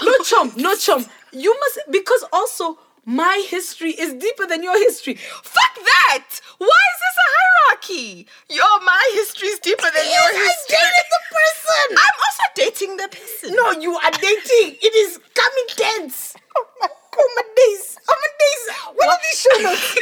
[0.03, 1.05] no chum, no chum.
[1.31, 5.15] You must because also my history is deeper than your history.
[5.15, 6.27] Fuck that!
[6.59, 8.27] Why is this a hierarchy?
[8.49, 10.77] Your my history is deeper than your history.
[10.77, 11.97] dated the person.
[11.97, 13.55] I'm also dating the person.
[13.55, 14.77] No, you are dating.
[14.81, 16.35] It is coming tense.
[16.55, 16.87] Oh my,
[17.17, 17.97] oh my days.
[18.07, 18.63] Oh my days.
[18.95, 19.95] What are these show notes?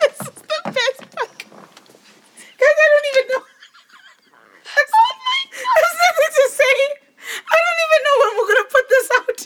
[0.00, 1.37] this is the best fuck.
[2.58, 3.42] Guys, I don't even know.
[4.64, 5.94] That's, Oh my god.
[6.02, 6.76] Nothing to say.
[7.38, 9.40] I don't even know when we're gonna put this out.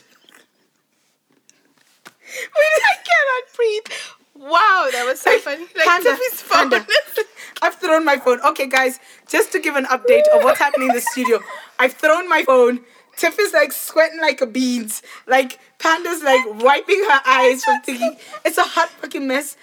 [2.93, 3.89] I cannot breathe.
[4.35, 5.67] Wow, that was so funny.
[5.77, 6.71] Like Panda, Tiffy's phone.
[6.71, 6.87] Panda.
[7.63, 8.41] I've thrown my phone.
[8.41, 8.99] Okay, guys,
[9.29, 11.39] just to give an update of what's happening in the studio,
[11.79, 12.81] I've thrown my phone.
[13.17, 15.03] Tiff is like sweating like a beans.
[15.27, 19.57] Like Panda's like wiping her eyes from thinking it's a hot fucking mess.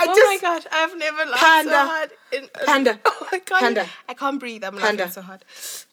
[0.00, 1.70] I Oh just my god, I've never laughed Panda.
[1.70, 2.10] so hard.
[2.32, 2.98] In, Panda.
[3.06, 3.60] Oh my god.
[3.60, 3.86] Panda.
[4.08, 4.64] I can't breathe.
[4.64, 5.04] I'm Panda.
[5.04, 5.44] laughing so hard.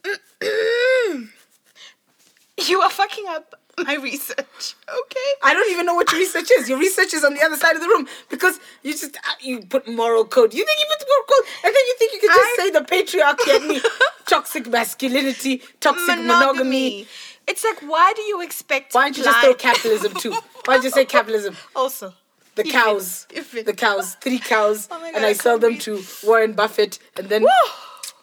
[2.68, 3.54] you are fucking up
[3.86, 4.76] my research.
[4.90, 5.30] Okay.
[5.44, 6.68] I don't even know what your research is.
[6.68, 9.60] Your research is on the other side of the room because you just uh, you
[9.62, 10.52] put moral code.
[10.54, 12.70] You think you put moral code, and then you think you can just I- say
[12.72, 13.82] the patriarchy at me,
[14.28, 17.08] toxic masculinity, toxic monogamy.
[17.48, 18.94] It's like, why do you expect?
[18.94, 20.32] Why don't you just throw blind- capitalism too?
[20.66, 21.56] Why don't you say capitalism?
[21.76, 22.14] Also,
[22.58, 23.28] The cows,
[23.66, 27.30] the cows, three cows, Oh my and I I sell them to Warren Buffett, and
[27.30, 27.46] then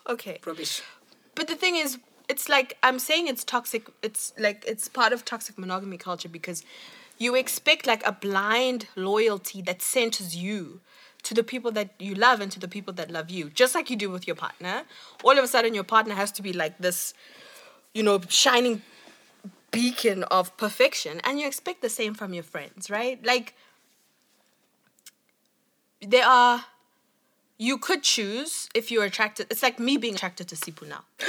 [0.09, 0.40] okay.
[0.44, 0.83] rubbish.
[1.35, 3.88] But the thing is, it's like I'm saying it's toxic.
[4.03, 6.64] It's like it's part of toxic monogamy culture because
[7.18, 10.81] you expect like a blind loyalty that centers you
[11.23, 13.88] to the people that you love and to the people that love you, just like
[13.88, 14.83] you do with your partner.
[15.23, 17.14] All of a sudden, your partner has to be like this,
[17.94, 18.83] you know, shining
[19.70, 23.25] beacon of perfection, and you expect the same from your friends, right?
[23.25, 23.55] Like
[26.07, 26.64] there are
[27.59, 29.47] you could choose if you're attracted.
[29.51, 31.05] It's like me being attracted to Sipu now.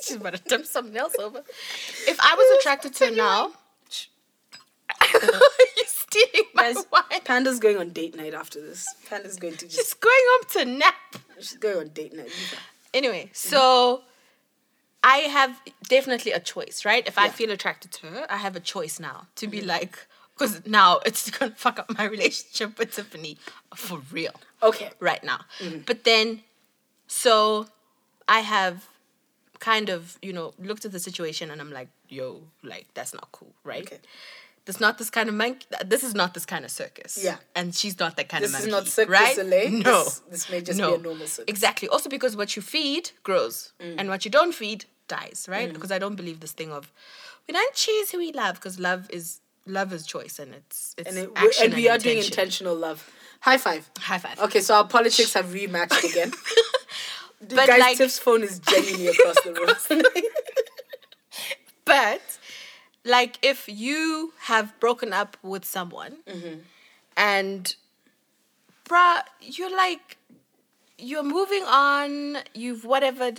[0.00, 1.42] She's about to dump something else over.
[2.06, 3.52] If I was attracted to her now,
[5.22, 7.20] You're stealing my Guys, wine.
[7.24, 8.86] Panda's going on date night after this.
[9.08, 10.94] Panda's going to just She's going home to nap.
[11.38, 12.30] she's going on date night.
[12.94, 13.34] Anyway, mm-hmm.
[13.34, 14.02] so
[15.04, 17.06] I have definitely a choice, right?
[17.06, 17.32] If I Yeah.
[17.32, 19.68] feel attracted to her, I have a choice now to be mm-hmm.
[19.68, 20.06] like,
[20.38, 23.36] because now it's gonna fuck up my relationship with Tiffany
[23.74, 24.90] for real Okay.
[25.00, 25.40] right now.
[25.86, 26.42] But then,
[27.06, 27.66] so
[28.28, 28.86] I have
[29.58, 33.28] kind of, you know, looked at the situation and I'm like, yo, like, that's not
[33.32, 33.82] cool, right?
[33.82, 33.98] Okay.
[34.66, 35.66] That's not this kind of monkey.
[35.86, 37.18] This is not this kind of circus.
[37.22, 37.36] Yeah.
[37.56, 38.70] And she's not that kind This of monkey.
[38.84, 39.34] This is not Cirque right?
[39.34, 39.70] Soleil.
[39.70, 40.04] No.
[40.04, 41.44] This- this may just be a normal circus.
[41.48, 41.88] Exactly.
[41.88, 43.94] Also because what you feed grows Mm.
[43.98, 45.72] and what you don't feed dies, right?
[45.72, 46.92] Because I don't believe this thing of
[47.46, 51.08] we don't choose who we love because love is love is choice and it's it's
[51.08, 53.10] And, it, action and we are doing intentional love.
[53.40, 53.88] High five.
[53.98, 54.38] High five.
[54.40, 56.32] Okay, so our politics have rematched again.
[57.40, 60.02] But Guys, like- Tiff's phone is genuinely across the room.
[61.84, 62.38] But
[63.04, 66.58] like if you have broken up with someone Mm-hmm.
[67.16, 67.74] and
[68.84, 70.16] bruh, you're like
[70.98, 73.30] you're moving on, you've whatever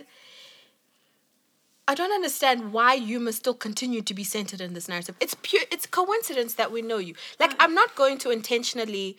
[1.89, 5.15] I don't understand why you must still continue to be centered in this narrative.
[5.19, 7.15] It's pure it's coincidence that we know you.
[7.39, 7.63] Like uh-huh.
[7.63, 9.17] I'm not going to intentionally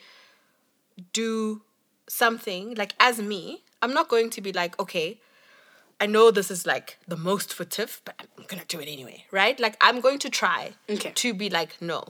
[1.12, 1.62] do
[2.08, 3.64] something like as me.
[3.82, 5.18] I'm not going to be like, okay,
[6.00, 9.24] I know this is like the most for Tiff, but I'm gonna do it anyway,
[9.32, 9.58] right?
[9.58, 11.10] Like I'm going to try Okay.
[11.12, 12.04] to be like no.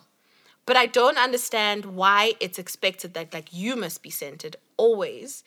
[0.67, 5.43] But I don't understand why it's expected that like you must be centered always.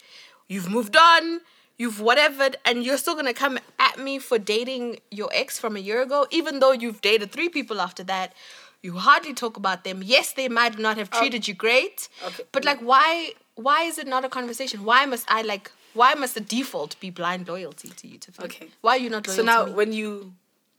[0.48, 1.42] You've moved on,
[1.78, 5.80] you've whatever, and you're still gonna come at me for dating your ex from a
[5.80, 8.34] year ago, even though you've dated three people after that.
[8.82, 10.02] You hardly talk about them.
[10.04, 12.44] Yes, they might not have treated you great, Okay.
[12.52, 13.32] but like, why?
[13.56, 14.84] Why is it not a conversation?
[14.84, 15.72] Why must I like?
[15.94, 18.46] Why must the default be blind loyalty to you, Tiffany?
[18.46, 18.68] Okay.
[18.82, 20.34] Why are you not loyal so now, to when you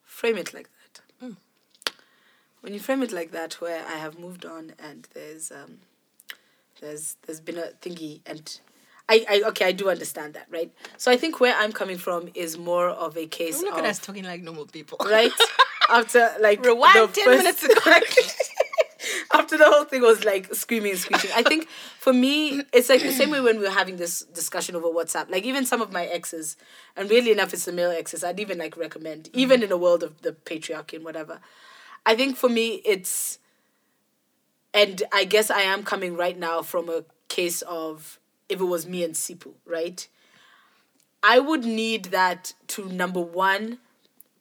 [0.04, 1.36] frame it like that, Mm.
[2.60, 5.78] when you frame it like that, where I have moved on and there's um,
[6.80, 8.60] there's there's been a thingy and.
[9.08, 12.30] I, I okay I do understand that right so I think where I'm coming from
[12.34, 14.98] is more of a case Look of at us talking like normal people.
[15.04, 15.32] right
[15.90, 17.80] after like Rewind the 10 first- minutes ago.
[19.34, 21.30] after the whole thing was like screaming and screeching.
[21.34, 24.76] I think for me, it's like the same way when we were having this discussion
[24.76, 25.30] over WhatsApp.
[25.30, 26.56] Like even some of my exes,
[26.96, 28.24] and really enough, it's the male exes.
[28.24, 29.38] I'd even like recommend, mm-hmm.
[29.38, 31.40] even in a world of the patriarchy and whatever.
[32.06, 33.38] I think for me, it's,
[34.72, 38.86] and I guess I am coming right now from a case of if it was
[38.86, 40.06] me and Sipu, right?
[41.22, 43.78] I would need that to number one,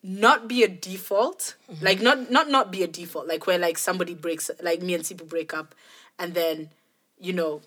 [0.01, 1.55] not be a default.
[1.71, 1.85] Mm-hmm.
[1.85, 3.27] Like not not not be a default.
[3.27, 5.73] Like where like somebody breaks like me and Sipu break up
[6.19, 6.69] and then
[7.19, 7.61] you know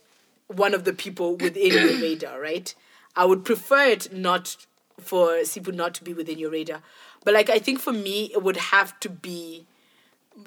[0.48, 2.74] one of the people within your radar right?
[3.14, 4.56] I would prefer it not
[5.00, 6.82] for Sipu not to be within your radar.
[7.26, 9.66] But like i think for me it would have to be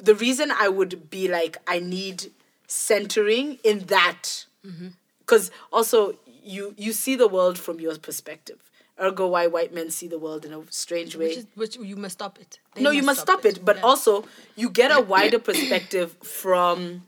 [0.02, 2.32] the reason i would be like i need
[2.68, 4.88] centering in that mm-hmm.
[5.30, 8.70] Because also you you see the world from your perspective
[9.02, 11.96] ergo why white men see the world in a strange way Which, is, which you
[11.96, 12.60] must stop it.
[12.74, 13.64] They no, you must stop it.
[13.64, 13.90] But Yeah.
[13.90, 17.04] also, you get a wider perspective from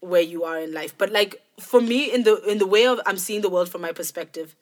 [0.00, 0.96] where you are in life.
[0.96, 3.80] But like for me, in the in the way of I'm seeing the world from
[3.80, 4.54] my perspective.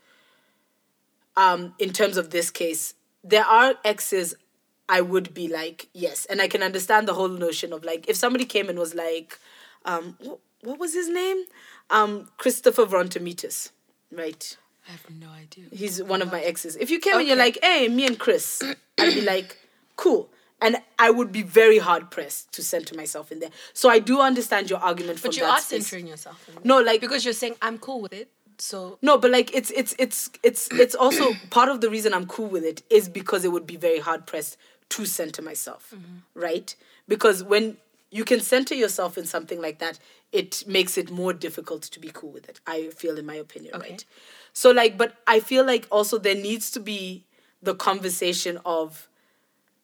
[1.34, 2.94] Um, in terms of this case,
[3.24, 4.34] there are exes
[4.88, 8.16] I would be like yes, and I can understand the whole notion of like if
[8.16, 9.38] somebody came and was like,
[9.84, 11.44] um, what, what was his name?
[11.92, 13.70] Um, Christopher Vontomitis,
[14.10, 14.56] right?
[14.88, 15.64] I have no idea.
[15.70, 16.74] He's one of my exes.
[16.76, 18.62] If you came and you're like, hey, me and Chris,
[18.98, 19.58] I'd be like,
[19.96, 20.28] cool.
[20.60, 23.50] And I would be very hard pressed to center myself in there.
[23.74, 25.86] So I do understand your argument from But you that are space.
[25.86, 26.48] centering yourself.
[26.48, 28.28] In No, like because you're saying I'm cool with it.
[28.58, 32.26] So no, but like it's it's it's it's it's also part of the reason I'm
[32.26, 34.56] cool with it is because it would be very hard pressed
[34.90, 35.94] to center myself,
[36.34, 36.74] right?
[37.08, 37.76] Because when
[38.10, 39.98] you can center yourself in something like that,
[40.32, 42.60] it makes it more difficult to be cool with it.
[42.66, 43.90] I feel, in my opinion, Okay.
[43.90, 44.04] right?
[44.52, 47.24] So like, but I feel like also there needs to be
[47.62, 49.08] the conversation of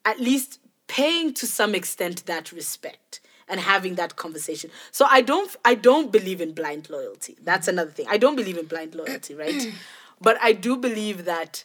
[0.04, 4.70] at least paying to some extent that respect and having that conversation.
[4.90, 7.36] So I don't I don't believe in blind loyalty.
[7.42, 8.06] That's another thing.
[8.08, 9.72] I don't believe in blind loyalty, right?
[10.20, 11.64] but I do believe that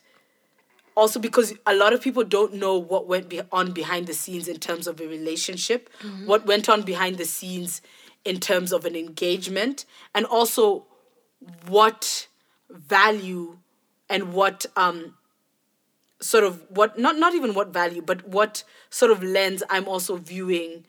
[0.96, 4.48] also because a lot of people don't know what went be- on behind the scenes
[4.48, 6.28] in terms of a relationship, mm-hmm.
[6.28, 7.82] what went on behind the scenes
[8.26, 10.86] in terms of an engagement, and also
[11.68, 12.28] what
[12.70, 13.58] value
[14.10, 15.16] and what um
[16.20, 20.16] sort of what not not even what value but what sort of lens i'm also
[20.16, 20.86] viewing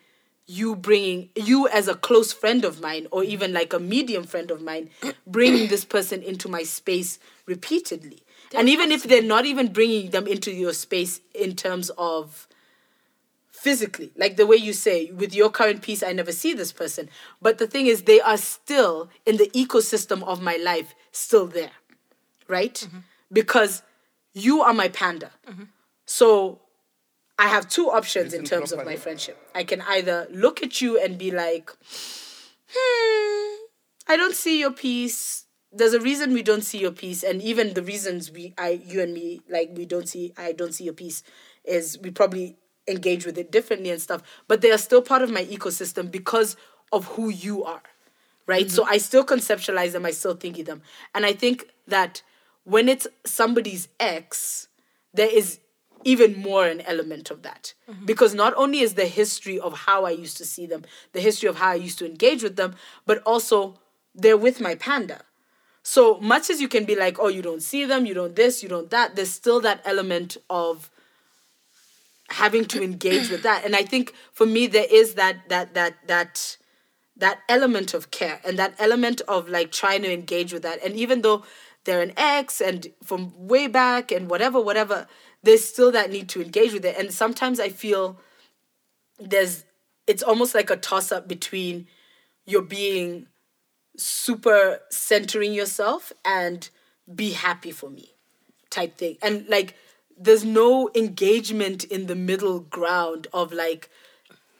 [0.46, 4.50] you bringing you as a close friend of mine or even like a medium friend
[4.50, 4.90] of mine
[5.26, 8.22] bringing this person into my space repeatedly.
[8.54, 12.46] And even if they're not even bringing them into your space in terms of
[13.64, 17.08] physically, like the way you say, with your current piece, I never see this person.
[17.40, 21.70] But the thing is, they are still in the ecosystem of my life, still there,
[22.46, 22.74] right?
[22.74, 22.98] Mm-hmm.
[23.32, 23.82] Because
[24.34, 25.30] you are my panda.
[26.04, 26.60] So
[27.38, 29.38] I have two options in terms of my friendship.
[29.54, 31.70] I can either look at you and be like,
[32.70, 33.64] hmm,
[34.06, 35.46] I don't see your piece.
[35.72, 39.00] There's a reason we don't see your piece, and even the reasons we, I, you
[39.00, 41.24] and me, like we don't see, I don't see your piece,
[41.64, 44.22] is we probably engage with it differently and stuff.
[44.48, 46.56] But they are still part of my ecosystem because
[46.92, 47.82] of who you are,
[48.46, 48.70] right?
[48.70, 48.92] So mm-hmm.
[48.92, 50.04] I still conceptualize them.
[50.04, 50.82] I still think of them,
[51.14, 52.22] and I think that
[52.64, 54.68] when it's somebody's ex,
[55.12, 55.60] there is
[56.04, 58.04] even more an element of that mm-hmm.
[58.04, 61.48] because not only is the history of how I used to see them, the history
[61.48, 62.74] of how I used to engage with them,
[63.06, 63.78] but also
[64.14, 65.22] they're with my panda.
[65.82, 68.62] So much as you can be like, oh, you don't see them, you don't this,
[68.62, 70.90] you don't that, there's still that element of
[72.34, 73.64] having to engage with that.
[73.64, 76.56] And I think for me there is that that that that
[77.16, 80.84] that element of care and that element of like trying to engage with that.
[80.84, 81.44] And even though
[81.84, 85.06] they're an ex and from way back and whatever, whatever,
[85.44, 86.96] there's still that need to engage with it.
[86.98, 88.18] And sometimes I feel
[89.18, 89.64] there's
[90.06, 91.86] it's almost like a toss up between
[92.46, 93.26] you're being
[93.96, 96.68] super centering yourself and
[97.14, 98.14] be happy for me
[98.70, 99.18] type thing.
[99.22, 99.76] And like
[100.16, 103.90] there's no engagement in the middle ground of like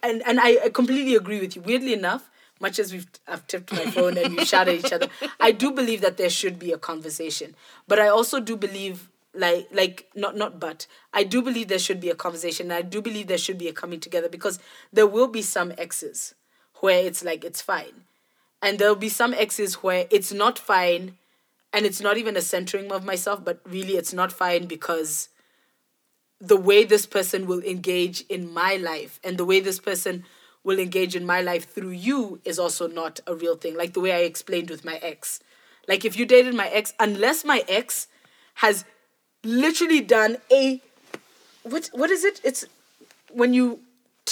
[0.02, 1.62] and and I, completely agree with you.
[1.62, 5.08] Weirdly enough, much as we've I've tipped my phone and we shout at each other,
[5.40, 7.56] I do believe that there should be a conversation.
[7.88, 12.00] But I also do believe like like not not but I do believe there should
[12.00, 12.66] be a conversation.
[12.70, 14.58] And I do believe there should be a coming together because
[14.92, 16.34] there will be some exes
[16.80, 18.04] where it's like it's fine.
[18.60, 21.16] And there'll be some exes where it's not fine
[21.72, 25.28] and it's not even a centering of myself, but really it's not fine because
[26.40, 30.24] the way this person will engage in my life and the way this person
[30.62, 33.76] will engage in my life through you is also not a real thing.
[33.76, 35.40] Like the way I explained with my ex.
[35.86, 38.08] Like if you dated my ex, unless my ex
[38.54, 38.84] has
[39.44, 40.80] literally done a
[41.62, 42.40] what what is it?
[42.44, 42.64] It's
[43.32, 43.80] when you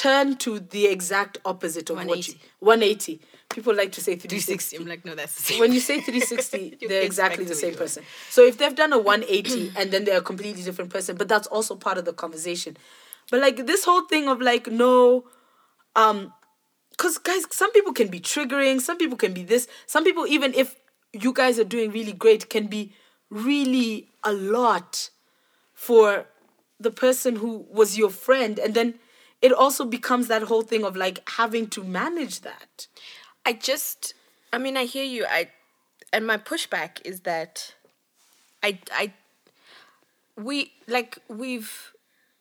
[0.02, 3.18] turn to the exact opposite of what you 180.
[3.18, 3.20] 180.
[3.50, 4.76] People like to say 360.
[4.76, 5.60] 360 I'm like, no, that's the same.
[5.60, 7.84] when you say 360 You they're exactly the same where you were.
[7.84, 11.28] person so if they've done a 180 and then they're a completely different person but
[11.28, 12.76] that's also part of the conversation
[13.30, 15.24] but like this whole thing of like no
[15.94, 16.32] um
[16.90, 20.52] because guys some people can be triggering some people can be this some people even
[20.54, 20.74] if
[21.12, 22.92] you guys are doing really great can be
[23.30, 25.10] really a lot
[25.74, 26.26] for
[26.80, 28.94] the person who was your friend and then
[29.42, 32.86] it also becomes that whole thing of like having to manage that
[33.44, 34.14] I just,
[34.52, 35.26] I mean, I hear you.
[35.28, 35.48] I,
[36.12, 37.74] and my pushback is that,
[38.62, 39.12] I, I,
[40.36, 41.92] we like we've.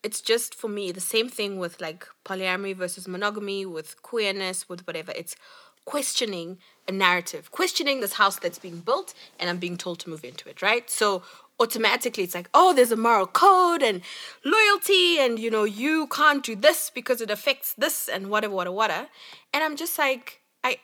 [0.02, 4.84] It's just for me the same thing with like polyamory versus monogamy, with queerness, with
[4.86, 5.12] whatever.
[5.14, 5.36] It's
[5.84, 10.24] questioning a narrative, questioning this house that's being built, and I'm being told to move
[10.24, 10.90] into it, right?
[10.90, 11.22] So
[11.60, 14.02] automatically it's like, oh, there's a moral code and
[14.44, 18.74] loyalty, and you know, you can't do this because it affects this and whatever, whatever,
[18.74, 19.08] whatever.
[19.52, 20.78] And I'm just like, I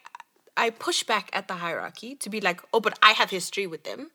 [0.57, 3.85] I push back at the hierarchy to be like, oh, but I have history with
[3.85, 4.11] them.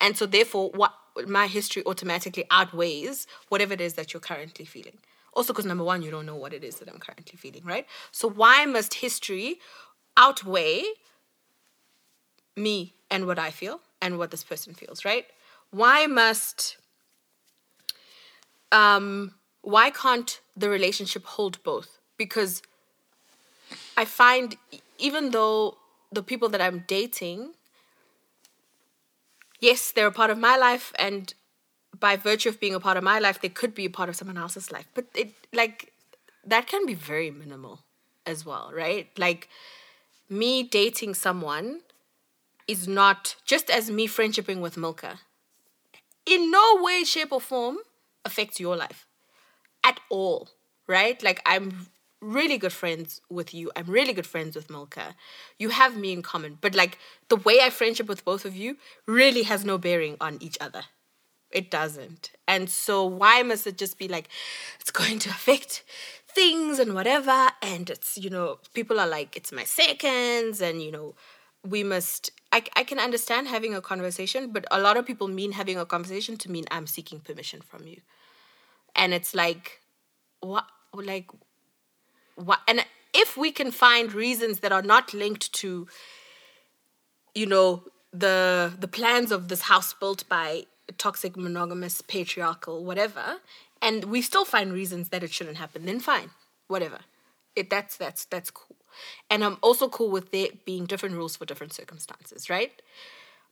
[0.00, 0.94] And so therefore what
[1.26, 4.98] my history automatically outweighs whatever it is that you're currently feeling.
[5.32, 7.86] Also because number one, you don't know what it is that I'm currently feeling, right?
[8.12, 9.58] So why must history
[10.16, 10.84] outweigh
[12.56, 15.26] me and what I feel and what this person feels, right?
[15.70, 16.76] Why must
[18.72, 21.98] um why can't the relationship hold both?
[22.16, 22.62] Because
[23.96, 24.56] I find
[24.98, 25.76] even though
[26.12, 27.54] the people that I'm dating,
[29.60, 31.32] yes, they're a part of my life, and
[31.98, 34.16] by virtue of being a part of my life, they could be a part of
[34.16, 34.86] someone else's life.
[34.94, 35.92] But it like
[36.44, 37.80] that can be very minimal
[38.26, 39.08] as well, right?
[39.18, 39.48] Like
[40.28, 41.80] me dating someone
[42.66, 45.20] is not just as me friendshipping with Milka.
[46.26, 47.78] In no way, shape, or form
[48.24, 49.06] affects your life
[49.84, 50.48] at all,
[50.86, 51.22] right?
[51.22, 51.88] Like I'm
[52.20, 53.70] really good friends with you.
[53.76, 55.14] I'm really good friends with Milka.
[55.58, 58.76] You have me in common, but like the way I friendship with both of you
[59.06, 60.82] really has no bearing on each other.
[61.50, 62.30] It doesn't.
[62.46, 64.28] And so why must it just be like
[64.80, 65.82] it's going to affect
[66.28, 70.92] things and whatever and it's you know people are like it's my seconds and you
[70.92, 71.12] know
[71.66, 75.52] we must I, I can understand having a conversation but a lot of people mean
[75.52, 78.00] having a conversation to mean i'm seeking permission from you
[78.94, 79.80] and it's like
[80.40, 81.30] what like
[82.34, 85.86] what and if we can find reasons that are not linked to
[87.34, 90.64] you know the the plans of this house built by
[90.98, 93.38] toxic monogamous patriarchal whatever
[93.80, 96.30] and we still find reasons that it shouldn't happen then fine
[96.70, 97.00] whatever.
[97.56, 98.76] It that's that's that's cool.
[99.28, 102.82] And I'm also cool with there being different rules for different circumstances, right?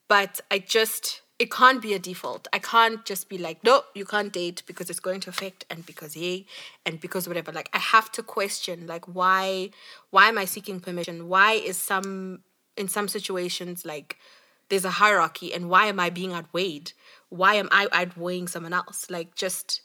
[0.08, 2.48] But I just it can't be a default.
[2.52, 5.86] I can't just be like, no, you can't date because it's going to affect and
[5.86, 6.46] because yay
[6.84, 7.52] and because whatever.
[7.52, 9.70] Like I have to question like why
[10.10, 11.28] why am I seeking permission?
[11.28, 12.40] Why is some
[12.76, 14.16] in some situations like
[14.68, 16.92] there's a hierarchy and why am I being outweighed?
[17.28, 19.10] Why am I outweighing someone else?
[19.10, 19.82] Like just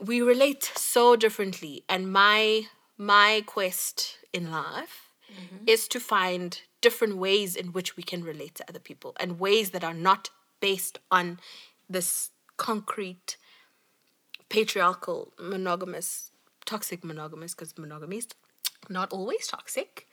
[0.00, 2.62] we relate so differently and my
[2.96, 5.64] my quest in life mm-hmm.
[5.66, 9.70] is to find different ways in which we can relate to other people and ways
[9.70, 11.38] that are not based on
[11.88, 13.36] this concrete
[14.48, 16.30] patriarchal monogamous
[16.64, 18.28] toxic monogamous because monogamy is
[18.88, 20.06] not always toxic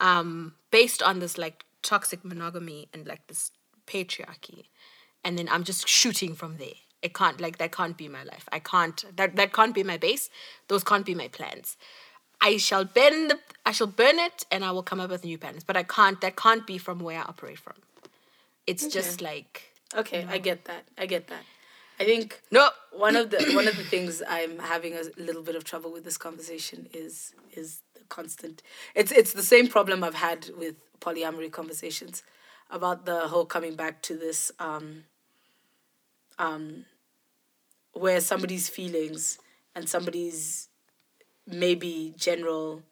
[0.00, 3.50] um based on this like toxic monogamy and like this
[3.86, 4.64] patriarchy
[5.22, 8.48] and then i'm just shooting from there it can't like that can't be my life
[8.58, 10.30] i can't that that can't be my base
[10.68, 11.76] those can't be my plans
[12.40, 15.38] I shall bend the, I shall burn it and I will come up with new
[15.38, 17.76] plans But I can't that can't be from where I operate from.
[18.66, 18.92] It's okay.
[18.92, 20.32] just like Okay, you know.
[20.32, 20.84] I get that.
[20.98, 21.44] I get that.
[22.00, 25.56] I think no one of the one of the things I'm having a little bit
[25.56, 28.62] of trouble with this conversation is is the constant
[28.94, 32.22] it's it's the same problem I've had with polyamory conversations
[32.70, 35.04] about the whole coming back to this um
[36.38, 36.84] um
[37.94, 39.38] where somebody's feelings
[39.74, 40.68] and somebody's
[41.46, 42.82] maybe general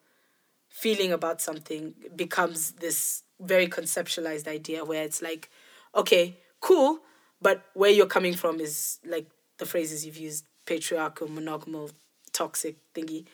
[0.68, 5.50] feeling about something becomes this very conceptualized idea where it's like,
[5.94, 6.98] okay, cool,
[7.40, 11.92] but where you're coming from is like the phrases you've used patriarchal, monogamal,
[12.32, 13.26] toxic thingy.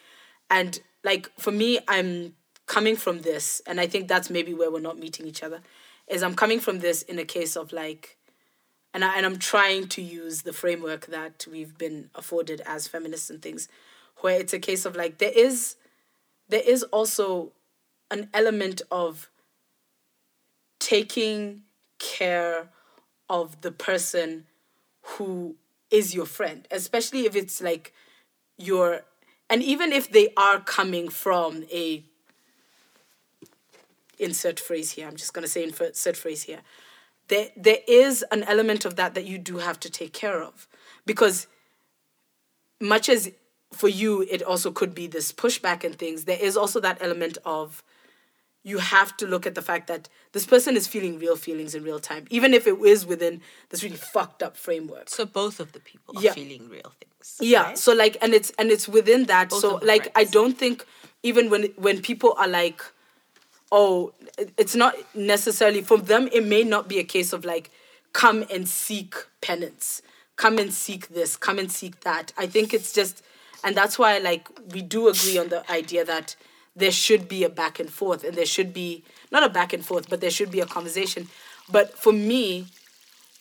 [0.50, 2.34] And like for me, I'm
[2.66, 5.62] coming from this, and I think that's maybe where we're not meeting each other,
[6.06, 8.17] is I'm coming from this in a case of like,
[8.98, 13.30] and, I, and I'm trying to use the framework that we've been afforded as feminists
[13.30, 13.68] and things
[14.22, 15.76] where it's a case of like there is
[16.48, 17.52] there is also
[18.10, 19.30] an element of
[20.80, 21.62] taking
[22.00, 22.70] care
[23.30, 24.46] of the person
[25.02, 25.54] who
[25.92, 27.94] is your friend especially if it's like
[28.56, 29.02] your
[29.48, 32.02] and even if they are coming from a
[34.18, 36.62] insert phrase here i'm just to say insert phrase here
[37.28, 40.66] there there is an element of that that you do have to take care of
[41.06, 41.46] because
[42.80, 43.30] much as
[43.72, 46.24] for you, it also could be this pushback and things.
[46.24, 47.82] There is also that element of
[48.64, 51.82] you have to look at the fact that this person is feeling real feelings in
[51.84, 55.08] real time, even if it is within this really fucked up framework.
[55.08, 56.32] So both of the people are yeah.
[56.32, 57.36] feeling real things.
[57.40, 57.62] Yeah.
[57.62, 57.78] Right?
[57.78, 59.50] So like, and it's and it's within that.
[59.50, 60.12] Both so like, friends.
[60.16, 60.84] I don't think
[61.22, 62.82] even when when people are like,
[63.70, 64.12] oh,
[64.56, 66.28] it's not necessarily for them.
[66.32, 67.70] It may not be a case of like,
[68.12, 70.02] come and seek penance,
[70.36, 72.32] come and seek this, come and seek that.
[72.38, 73.22] I think it's just
[73.64, 76.36] and that's why like we do agree on the idea that
[76.76, 79.02] there should be a back and forth and there should be
[79.32, 81.28] not a back and forth but there should be a conversation
[81.70, 82.66] but for me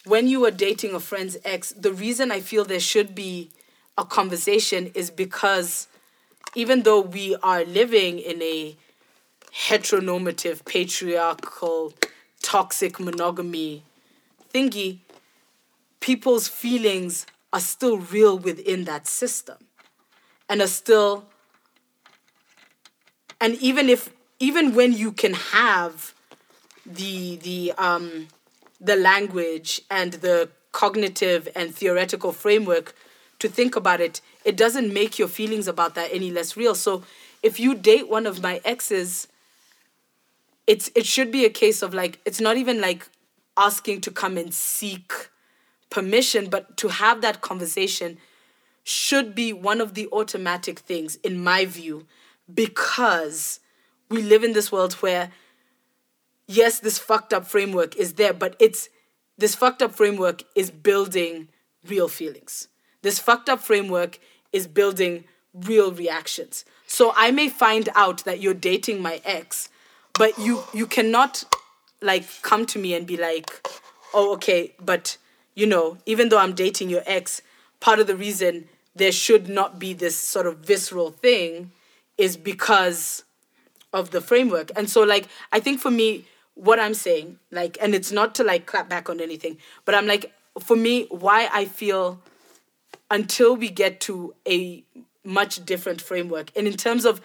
[0.06, 3.50] when you are dating a friend's ex the reason i feel there should be
[3.98, 5.88] a conversation is because
[6.56, 8.76] even though we are living in a
[9.66, 11.94] heteronormative patriarchal
[12.44, 13.84] toxic monogamy
[14.54, 15.00] thingy
[16.00, 19.58] people's feelings are still real within that system
[20.48, 21.26] and are still
[23.42, 26.14] and even if even when you can have
[26.86, 28.28] the the um
[28.80, 32.94] the language and the cognitive and theoretical framework
[33.40, 36.76] to think about it it doesn't make your feelings about that any less real.
[36.76, 37.04] So
[37.44, 39.28] if you date one of my exes
[40.68, 43.10] it's it should be a case of like it's not even like
[43.56, 45.12] asking to come and seek
[45.90, 48.18] permission but to have that conversation
[48.88, 52.08] should be one of the automatic things, in my view,
[52.54, 53.60] because
[54.10, 55.30] we live in this world where,
[56.48, 58.88] yes, this fucked up framework is there, but it's
[59.38, 61.50] this fucked up framework is building
[61.86, 62.70] real feelings.
[63.02, 64.20] This fucked up framework
[64.54, 66.64] is building real reactions.
[66.86, 69.68] So I may find out that you're dating my ex,
[70.18, 71.44] but you you cannot
[72.02, 73.68] like come to me and be like,
[74.14, 75.18] "Oh, okay, but
[75.56, 77.42] you know, even though I'm dating your ex,
[77.80, 81.72] part of the reason there should not be this sort of visceral thing
[82.18, 83.24] is because
[83.94, 84.72] of the framework.
[84.76, 88.44] And so like I think for me what I'm saying like and it's not to
[88.44, 92.20] like clap back on anything, but I'm like for me why I feel
[93.10, 94.84] until we get to a
[95.24, 97.22] much different framework and in terms of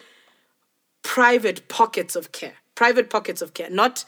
[1.03, 4.05] private pockets of care, private pockets of care, not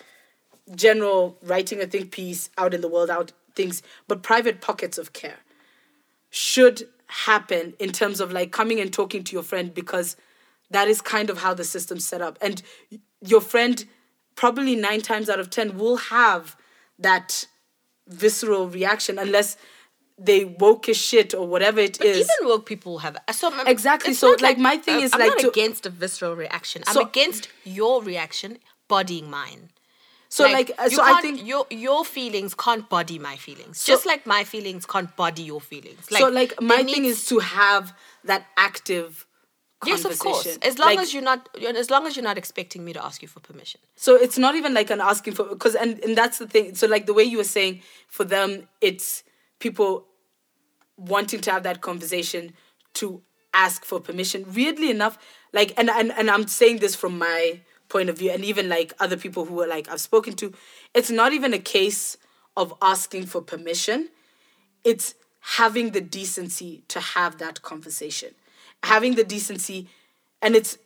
[0.75, 5.13] general writing a think piece out in the world out things, but private pockets of
[5.13, 5.39] care
[6.31, 10.17] should happen in terms of like coming and talking to your friend because
[10.71, 12.39] that is kind of how the system's set up.
[12.41, 12.63] And
[13.21, 13.85] your friend
[14.35, 16.57] probably 9 times out of 10 will have
[16.99, 17.47] that
[18.09, 19.57] visceral reaction unless
[20.19, 22.19] they woke as shit or whatever it is.
[22.19, 25.21] Even woke people have so um, Exactly, so, not like, my thing uh, is, I'm
[25.21, 26.83] like, not to- against a visceral reaction.
[26.87, 28.59] I'm against your reaction
[28.89, 29.71] bodying mine.
[30.29, 34.07] so like, uh, so I think your your feelings can't body my feelings, So- just
[34.07, 36.07] like my feelings can't body your feelings.
[36.09, 37.93] so like my thing needs- is to have
[38.25, 39.27] that active
[39.87, 42.85] yes, of course, as long Like, as you're not, as long as you're not expecting
[42.85, 43.81] me to ask you for permission.
[43.97, 46.75] So it's not even like an asking for because and, and that's the thing.
[46.75, 49.25] So like the way you were saying, for them it's
[49.65, 50.05] people
[50.97, 52.53] wanting to have that conversation
[52.93, 53.23] to
[53.55, 54.45] ask for permission.
[54.55, 55.19] Weirdly enough,
[55.53, 58.93] like and and, and I'm saying this from my point of view, and even like
[59.01, 60.53] other people who are like I've spoken to,
[60.95, 62.19] it's not even a case
[62.57, 64.11] of asking for permission.
[64.85, 68.35] It's having the decency to have that conversation.
[68.83, 69.89] Having the decency
[70.43, 70.77] and it's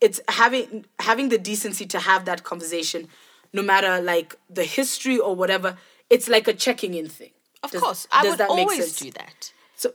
[0.00, 3.08] it's having having the decency to have that conversation
[3.52, 5.76] no matter like the history or whatever
[6.08, 7.32] it's like a checking in thing
[7.62, 9.52] Of Does- course, I would always do that.
[9.76, 9.92] so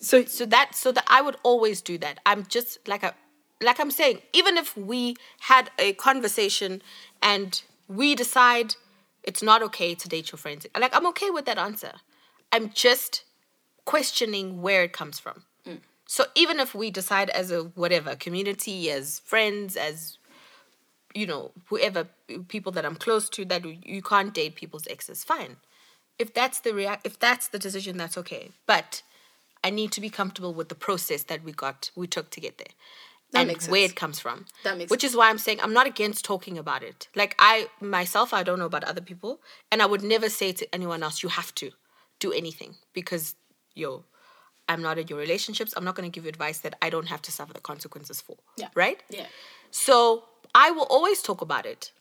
[0.00, 2.20] so so that so that I would always do that.
[2.26, 3.14] I'm just like a
[3.62, 6.82] like I'm saying, even if we had a conversation
[7.22, 8.76] and we decide
[9.22, 11.92] it's not okay to date your friends, like I'm okay with that answer.
[12.52, 13.24] I'm just
[13.84, 15.44] questioning where it comes from.
[16.06, 20.18] So even if we decide as a whatever community, as friends, as
[21.14, 22.08] you know, whoever
[22.48, 25.58] people that I'm close to that you can't date people's exes, fine.
[26.20, 28.44] If that's the rea- if that's the decision, that's okay.
[28.66, 29.02] But
[29.64, 32.58] I need to be comfortable with the process that we got, we took to get
[32.58, 32.74] there,
[33.32, 33.92] That and where sense.
[33.92, 34.46] it comes from.
[34.64, 37.08] That makes Which is why I'm saying I'm not against talking about it.
[37.14, 39.40] Like I myself, I don't know about other people,
[39.70, 41.70] and I would never say to anyone else, "You have to
[42.18, 43.34] do anything," because
[43.74, 44.04] yo,
[44.68, 45.72] I'm not in your relationships.
[45.76, 48.20] I'm not going to give you advice that I don't have to suffer the consequences
[48.20, 48.36] for.
[48.56, 48.68] Yeah.
[48.74, 49.02] Right.
[49.08, 49.26] yeah
[49.70, 51.92] So I will always talk about it.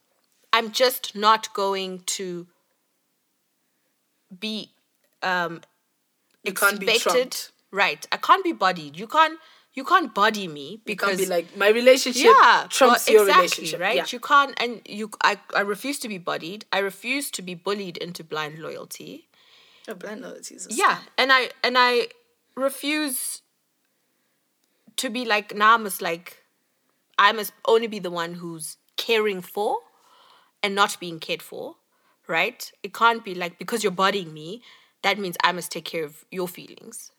[0.51, 2.47] I'm just not going to
[4.38, 4.71] be
[5.23, 5.61] um
[6.43, 8.05] you can't be trumped Right.
[8.11, 8.97] I can't be bodied.
[8.97, 9.39] You can't
[9.73, 13.23] you can't body me you because can't be like my relationship yeah, trumps well, your
[13.23, 13.95] exactly, relationship right?
[13.95, 14.05] yeah.
[14.09, 16.65] You can't and you I, I refuse to be bodied.
[16.73, 19.27] I refuse to be bullied into blind loyalty.
[19.88, 22.07] Oh, blind loyalty is a Yeah, and I and I
[22.55, 23.41] refuse
[24.97, 26.43] to be like now I must like
[27.17, 29.77] I must only be the one who's caring for
[30.63, 31.75] and not being cared for,
[32.30, 32.71] right?
[32.84, 34.61] It can't be like because you're bodying me,
[35.01, 37.11] that means I must take care of your feelings.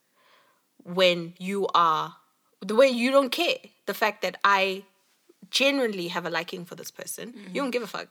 [0.83, 2.17] When you are
[2.61, 3.57] the way you don't care,
[3.87, 4.85] the fact that I
[5.51, 8.09] genuinely have a liking for this person, you don't give a fuck.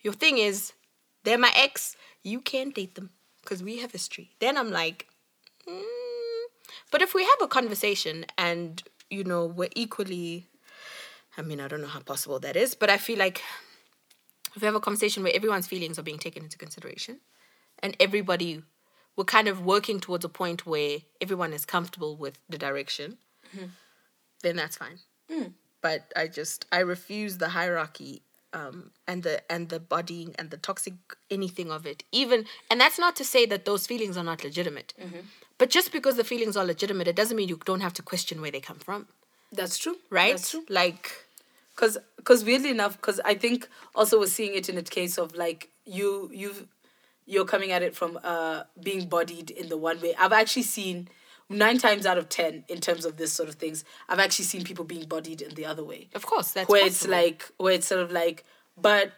[0.00, 0.72] Your thing is,
[1.22, 1.96] they're my ex.
[2.24, 3.10] You can't date them
[3.42, 4.30] because we have history.
[4.40, 5.06] Then I'm like,
[5.68, 5.82] mm.
[6.90, 10.46] but if we have a conversation and you know we're equally,
[11.36, 13.42] I mean I don't know how possible that is, but I feel like
[14.54, 17.20] if we have a conversation where everyone's feelings are being taken into consideration,
[17.82, 18.62] and everybody,
[19.16, 23.18] we're kind of working towards a point where everyone is comfortable with the direction,
[23.54, 23.66] mm-hmm.
[24.42, 24.98] then that's fine.
[25.30, 25.52] Mm.
[25.80, 28.22] But I just I refuse the hierarchy
[28.52, 30.94] um, and the and the bodying and the toxic
[31.30, 32.04] anything of it.
[32.12, 34.94] Even and that's not to say that those feelings are not legitimate.
[35.00, 35.20] Mm-hmm.
[35.58, 38.40] But just because the feelings are legitimate, it doesn't mean you don't have to question
[38.40, 39.06] where they come from,
[39.52, 40.32] that's true right?
[40.32, 41.10] that's true Like
[41.82, 45.34] because because weirdly enough because i think also we're seeing it in a case of
[45.34, 46.68] like you you
[47.26, 51.08] you're coming at it from uh being bodied in the one way i've actually seen
[51.48, 54.62] nine times out of ten in terms of this sort of things i've actually seen
[54.62, 57.12] people being bodied in the other way of course that's where possible.
[57.12, 58.44] it's like where it's sort of like
[58.80, 59.12] but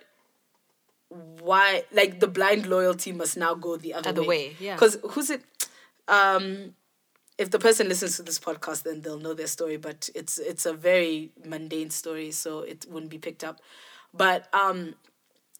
[1.40, 4.74] why like the blind loyalty must now go the other, Other way way, yeah.
[4.74, 5.42] because who's it
[6.08, 6.74] um
[7.38, 10.66] if the person listens to this podcast then they'll know their story but it's it's
[10.66, 13.60] a very mundane story so it wouldn't be picked up.
[14.12, 14.94] But um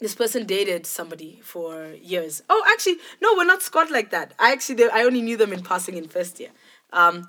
[0.00, 2.42] this person dated somebody for years.
[2.50, 4.34] Oh actually no we're not squad like that.
[4.38, 6.50] I actually they, i only knew them in passing in first year.
[6.92, 7.28] Um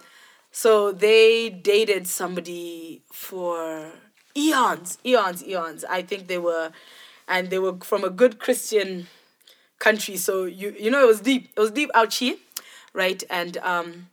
[0.52, 3.92] so they dated somebody for
[4.38, 5.86] eons eons eons.
[5.86, 6.72] I think they were
[7.28, 9.08] and they were from a good christian
[9.80, 12.36] country so you you know it was deep it was deep out here
[12.94, 13.24] right?
[13.30, 14.08] And um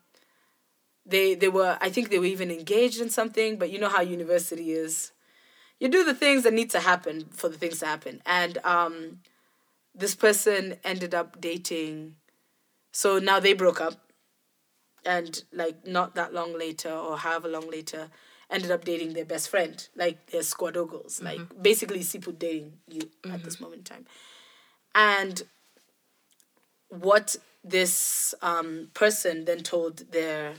[1.05, 4.01] they they were i think they were even engaged in something but you know how
[4.03, 5.13] university is.
[5.81, 8.23] You do the things that need to happen for the things to happen.
[8.25, 9.21] And um
[9.95, 12.17] this person ended up dating
[12.93, 13.95] so now they broke up.
[15.05, 18.09] And like not that long later or however long later
[18.49, 23.43] ended up dating their best friend like their squadogles like basically sipu dating you at
[23.43, 24.07] this moment in time.
[24.95, 25.43] And
[26.89, 30.55] what this um, person then told their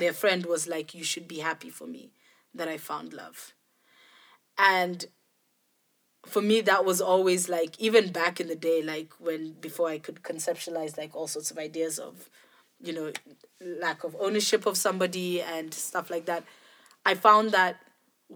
[0.00, 2.10] their friend was like, You should be happy for me
[2.54, 3.54] that I found love.
[4.58, 5.06] And
[6.26, 9.98] for me, that was always like, even back in the day, like when before I
[9.98, 12.28] could conceptualize like all sorts of ideas of,
[12.82, 13.12] you know,
[13.60, 16.44] lack of ownership of somebody and stuff like that,
[17.06, 17.76] I found that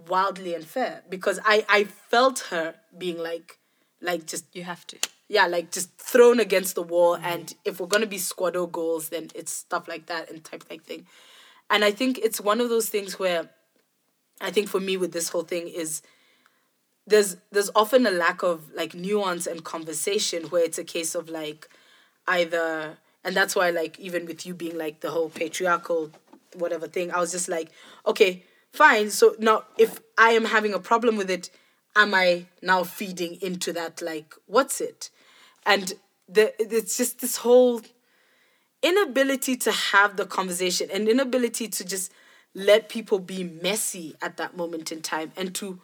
[0.08, 3.58] wildly unfair because I, I felt her being like,
[4.00, 4.98] like just You have to.
[5.28, 7.16] yeah, like just thrown against the wall.
[7.18, 7.22] Mm.
[7.24, 10.84] And if we're gonna be squaddo goals, then it's stuff like that and type like
[10.84, 11.06] thing.
[11.70, 13.48] And I think it's one of those things where
[14.40, 16.02] I think for me with this whole thing is
[17.06, 21.28] there's there's often a lack of like nuance and conversation where it's a case of
[21.28, 21.68] like
[22.26, 26.10] either and that's why like even with you being like the whole patriarchal
[26.54, 27.70] whatever thing, I was just like,
[28.06, 29.10] okay, fine.
[29.10, 31.50] So now if I am having a problem with it,
[31.96, 35.10] am I now feeding into that like what's it?
[35.66, 35.94] And
[36.28, 37.82] the it's just this whole
[38.84, 42.12] inability to have the conversation and inability to just
[42.54, 45.80] let people be messy at that moment in time and to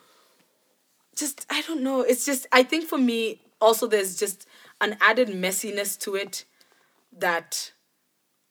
[1.16, 2.03] just I don't know.
[2.03, 4.46] It's just I think for me also there's just
[4.80, 6.44] an added messiness to it
[7.16, 7.72] that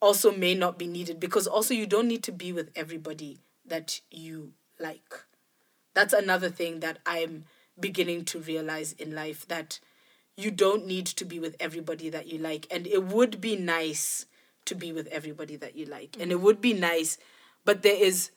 [0.02, 4.02] also may not be needed because also you don't need to be with everybody that
[4.12, 5.14] you like.
[5.93, 7.45] That's another thing that I'm
[7.80, 9.80] beginning to realize in life that
[10.36, 14.26] you don't need to be with everybody that you like and it would be nice
[14.66, 16.18] to be with everybody that you like.
[16.20, 17.18] And it would be nice
[17.66, 18.32] but there is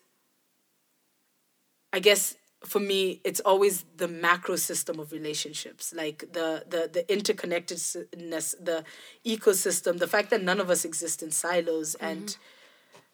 [1.93, 7.03] I guess for me, it's always the macro system of relationships, like the the the
[7.05, 8.85] interconnectedness, the
[9.27, 12.37] ecosystem, the fact that none of us exist in silos, and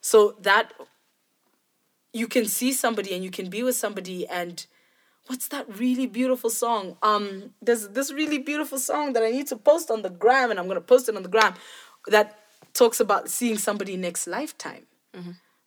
[0.01, 0.73] so that
[2.13, 4.67] you can see somebody and you can be with somebody and
[5.27, 6.97] what's that really beautiful song?
[7.03, 10.59] Um there's this really beautiful song that i need to post on the gram and
[10.59, 11.55] i'm going to post it on the gram
[12.07, 12.39] that
[12.75, 14.87] talks about seeing somebody next lifetime.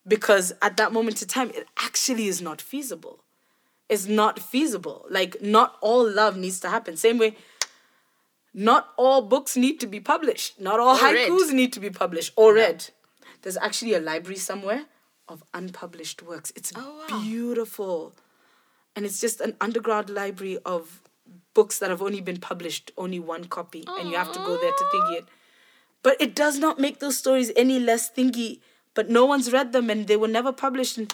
[0.07, 3.23] Because at that moment in time it actually is not feasible.
[3.89, 5.05] It's not feasible.
[5.09, 6.97] Like not all love needs to happen.
[6.97, 7.35] Same way
[8.53, 10.59] not all books need to be published.
[10.59, 11.29] Not all Or read.
[11.29, 12.33] haikus need to be published.
[12.35, 12.89] Or read.
[13.43, 14.85] There's actually a library somewhere
[15.29, 16.51] of unpublished works.
[16.55, 17.21] It's Oh, wow.
[17.21, 18.13] beautiful.
[18.95, 21.01] And it's just an underground library of
[21.53, 24.71] books that have only been published only one copy and you have to go there
[24.71, 25.25] to think it
[26.03, 28.59] but it does not make those stories any less thingy
[28.93, 31.13] but no one's read them and they were never published and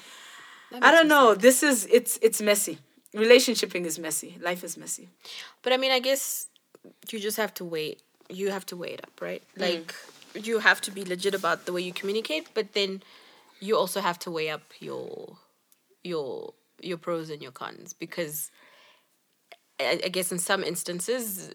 [0.81, 1.33] i don't know.
[1.35, 2.79] this is it's it's messy.
[3.15, 4.37] Relationshiping is messy.
[4.41, 5.09] Life is messy.
[5.61, 6.47] But I mean, I guess
[7.09, 8.01] you just have to wait.
[8.29, 9.41] You have to weigh it up, right?
[9.57, 9.61] Mm.
[9.61, 9.95] Like
[10.45, 13.01] you have to be legit about the way you communicate, but then
[13.59, 15.37] you also have to weigh up your
[16.03, 18.51] your your pros and your cons because
[19.79, 21.51] I, I guess in some instances,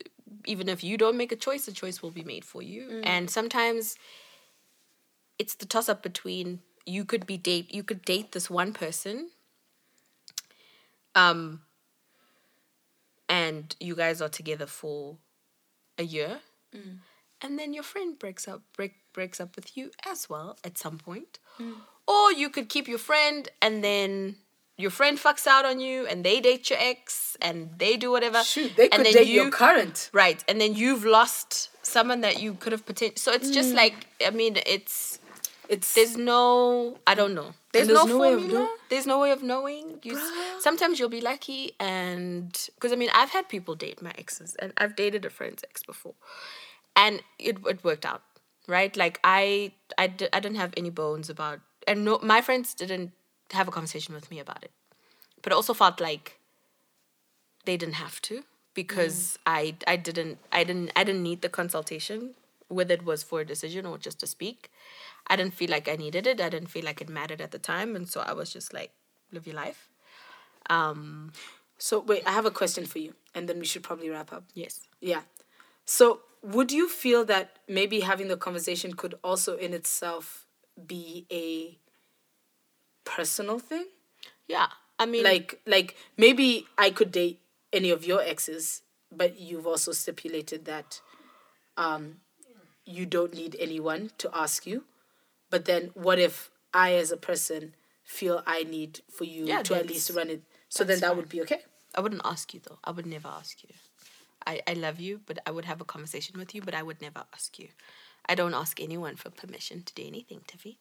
[0.46, 3.02] even if you don't make a choice, a choice will be made for you, mm.
[3.04, 3.96] and sometimes
[5.38, 9.30] it's the toss up between you could be date you could date this one person
[11.14, 11.62] um
[13.28, 15.16] and you guys are together for
[15.98, 16.40] a year
[16.74, 16.98] mm.
[17.40, 20.98] and then your friend breaks up break, breaks up with you as well at some
[20.98, 21.38] point.
[21.58, 21.74] Mm.
[22.06, 24.36] Or you could keep your friend and then
[24.82, 28.42] your friend fucks out on you and they date your ex and they do whatever
[28.42, 32.20] shoot they and could then date you your current right and then you've lost someone
[32.20, 33.76] that you could have potential so it's just mm.
[33.76, 35.20] like i mean it's
[35.72, 37.54] it's there's no I don't know.
[37.72, 38.76] There's, there's no, no way of formula.
[38.90, 40.00] there's no way of knowing.
[40.02, 40.60] You Bruh.
[40.60, 44.74] sometimes you'll be lucky and because I mean I've had people date my exes and
[44.76, 46.14] I've dated a friend's ex before,
[46.94, 48.22] and it it worked out
[48.66, 48.94] right.
[48.94, 53.12] Like I I I didn't have any bones about and no my friends didn't
[53.52, 54.72] have a conversation with me about it,
[55.42, 56.38] but it also felt like
[57.64, 58.44] they didn't have to
[58.74, 62.34] because I I didn't I didn't I didn't need the consultation
[62.68, 64.70] whether it was for a decision or just to speak.
[65.26, 66.40] I didn't feel like I needed it.
[66.40, 68.92] I didn't feel like it mattered at the time, and so I was just like,
[69.30, 69.90] live your life.
[70.70, 71.32] Um,
[71.82, 74.44] so wait i have a question for you and then we should probably wrap up
[74.54, 74.86] yes.
[75.00, 75.22] Yeah.
[75.84, 80.46] So would you feel that maybe having the conversation could also in itself
[80.86, 81.78] be a
[83.04, 83.86] personal thing?
[84.48, 84.68] Yeah.
[84.98, 87.40] I mean, Like like maybe I could date
[87.72, 91.00] any of your exes, but you've also stipulated that
[91.76, 92.16] um
[92.84, 94.84] you don't need anyone to ask you.
[95.50, 97.74] But then what if I as a person
[98.04, 101.16] feel I need for you Yeah, to at least run it so then that fine.
[101.16, 101.62] would be okay?
[101.94, 102.78] I wouldn't ask you though.
[102.84, 103.70] I would never ask you.
[104.46, 107.00] I, I love you, but I would have a conversation with you, but I would
[107.00, 107.68] never ask you.
[108.28, 110.76] I don't ask anyone for permission to do anything, Tiffy.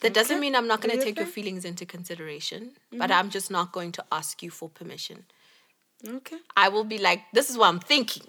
[0.00, 3.50] That doesn't mean I'm not going to take your feelings into consideration, but I'm just
[3.50, 5.24] not going to ask you for permission.
[6.06, 6.36] Okay.
[6.56, 8.24] I will be like, this is what I'm thinking.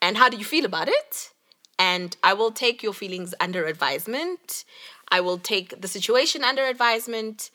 [0.00, 1.30] And how do you feel about it?
[1.78, 4.64] and I will take your feelings under advisement.
[5.08, 7.50] I will take the situation under advisement,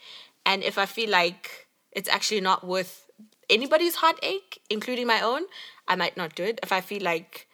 [0.45, 3.07] and if I feel like it's actually not worth
[3.49, 5.43] anybody's heartache, including my own,
[5.87, 6.59] I might not do it.
[6.61, 7.47] If I feel like,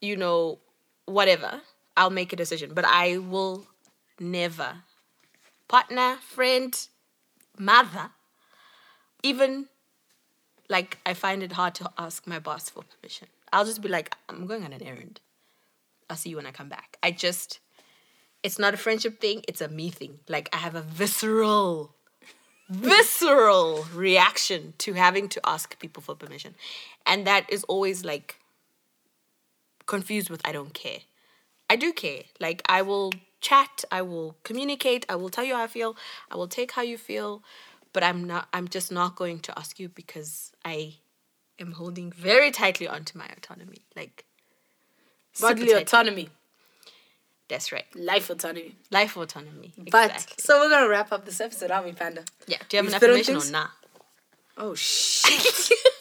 [0.00, 0.58] you know,
[1.06, 1.62] whatever,
[1.96, 2.72] I'll make a decision.
[2.74, 3.66] But I will
[4.20, 4.82] never,
[5.68, 6.76] partner, friend,
[7.58, 8.10] mother,
[9.22, 9.66] even
[10.68, 13.28] like I find it hard to ask my boss for permission.
[13.52, 15.20] I'll just be like, I'm going on an errand.
[16.10, 16.98] I'll see you when I come back.
[17.02, 17.60] I just,
[18.42, 20.20] it's not a friendship thing, it's a me thing.
[20.28, 21.94] Like I have a visceral,
[22.68, 26.54] visceral reaction to having to ask people for permission.
[27.04, 28.40] And that is always like
[29.86, 31.00] confused with I don't care.
[31.70, 32.22] I do care.
[32.40, 35.96] Like I will chat, I will communicate, I will tell you how I feel,
[36.30, 37.42] I will take how you feel,
[37.92, 40.94] but I'm not I'm just not going to ask you because I
[41.58, 43.78] am holding very tightly onto my autonomy.
[43.94, 44.24] Like
[45.40, 46.30] Bodily autonomy,
[47.48, 47.84] That's right.
[47.94, 48.74] life autonomy.
[48.90, 49.74] Life autonomy.
[49.90, 50.36] But Exactly.
[50.38, 52.24] so we're gonna wrap up this episode, aren't we, Panda?
[52.46, 52.56] yeah.
[52.68, 53.68] Do you have You've an affirmation or nah?
[54.56, 55.70] Oh shit.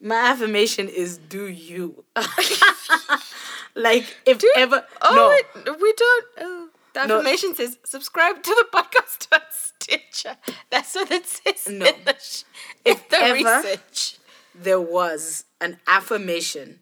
[0.00, 2.04] My affirmation is do you.
[3.74, 5.72] like if ever Oh, no.
[5.80, 6.26] we don't.
[6.40, 7.18] Oh, the No.
[7.18, 10.36] affirmation says subscribe to the podcast on Stitcher.
[10.70, 11.86] That's what it says No.
[11.86, 12.42] in the, sh-
[12.84, 14.18] in If the ever- research.
[14.54, 16.80] there was an affirmation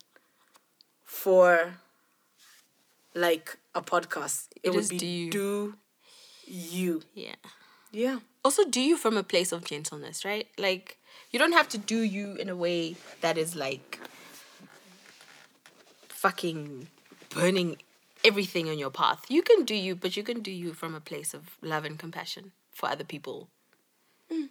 [1.04, 1.74] for
[3.14, 5.30] like a podcast, it, It would be do you.
[5.30, 5.74] do
[6.46, 7.02] you.
[7.14, 7.34] Yeah.
[7.90, 8.18] Yeah.
[8.44, 10.46] Also, do you from a place of gentleness, right?
[10.56, 10.98] Like,
[11.30, 14.00] you don't have to do you in a way that is like
[16.08, 16.88] fucking
[17.30, 17.76] burning
[18.24, 19.24] everything on your path.
[19.28, 21.98] You can do you, but you can do you from a place of love and
[21.98, 23.48] compassion for other people.
[24.32, 24.48] Mm.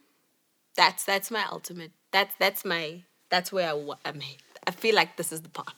[0.76, 1.92] That's that's my ultimate.
[2.12, 4.22] That's that's my that's where I I'm.
[4.66, 5.76] I feel like this is the path.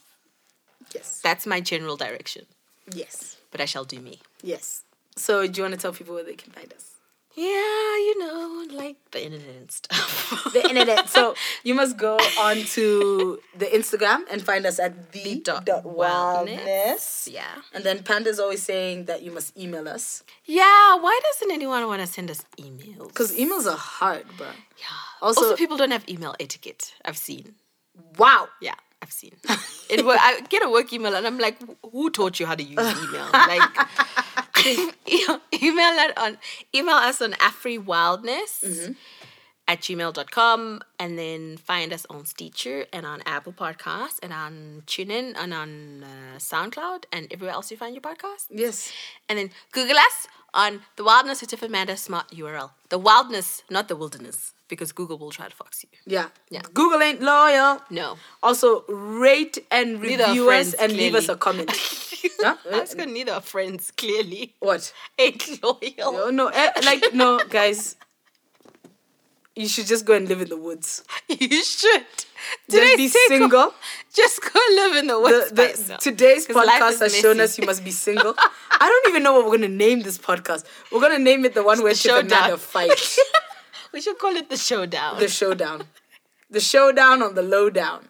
[0.94, 1.20] Yes.
[1.22, 2.46] That's my general direction.
[2.92, 3.36] Yes.
[3.50, 4.20] But I shall do me.
[4.42, 4.82] Yes.
[5.16, 6.92] So do you want to tell people where they can find us?
[7.36, 10.50] Yeah, you know, like the internet and stuff.
[10.52, 11.08] the internet.
[11.08, 15.84] So you must go on to the Instagram and find us at the dot dot
[15.84, 16.56] wildness.
[16.58, 17.28] wildness.
[17.32, 17.44] Yeah.
[17.72, 22.00] And then Panda's always saying that you must email us Yeah, why doesn't anyone want
[22.00, 23.08] to send us emails?
[23.08, 24.48] because emails are hard, bro.
[24.48, 24.84] yeah.
[25.22, 26.94] Also- Also, people don't have email etiquette.
[27.04, 27.54] I've seen.
[28.18, 28.48] Wow.
[28.60, 29.36] Yeah, I've seen.
[29.88, 31.58] It I get a work email and I'm like,
[31.92, 33.28] who taught you how to use email?
[33.32, 33.70] Like,
[34.66, 36.38] email that on
[36.74, 38.94] email us on afriwildness
[39.70, 45.34] at gmail.com and then find us on Stitcher and on Apple Podcasts and on TuneIn
[45.36, 48.46] and on uh, SoundCloud and everywhere else you find your podcast.
[48.50, 48.92] Yes.
[49.28, 52.70] And then Google us on the wildness with Tiff Amanda smart URL.
[52.88, 55.90] The wildness, not the wilderness, because Google will try to fox you.
[56.06, 56.28] Yeah.
[56.48, 56.62] Yeah.
[56.72, 57.82] Google ain't loyal.
[57.90, 58.16] No.
[58.42, 61.70] Also, rate and review friends, us and leave us a comment.
[62.42, 62.56] Huh?
[62.70, 64.54] Was gonna need our friends, clearly.
[64.60, 64.92] What?
[65.18, 66.16] Ain't loyal.
[66.16, 67.96] Oh, no, eh, like, no, guys.
[69.56, 71.04] You should just go and live in the woods.
[71.28, 72.06] You should.
[72.70, 73.74] Just be single.
[74.14, 76.00] Just go live in the The, woods the, yourself.
[76.00, 78.34] today's podcast has shown us you must be single.
[78.38, 80.64] I don't even know what we're gonna name this podcast.
[80.90, 82.30] We're gonna name it the one where The Chip and.
[82.30, 83.18] Nanda fight.
[83.92, 85.18] We should call it the showdown.
[85.18, 85.82] the showdown.
[86.50, 88.08] The showdown on the lowdown.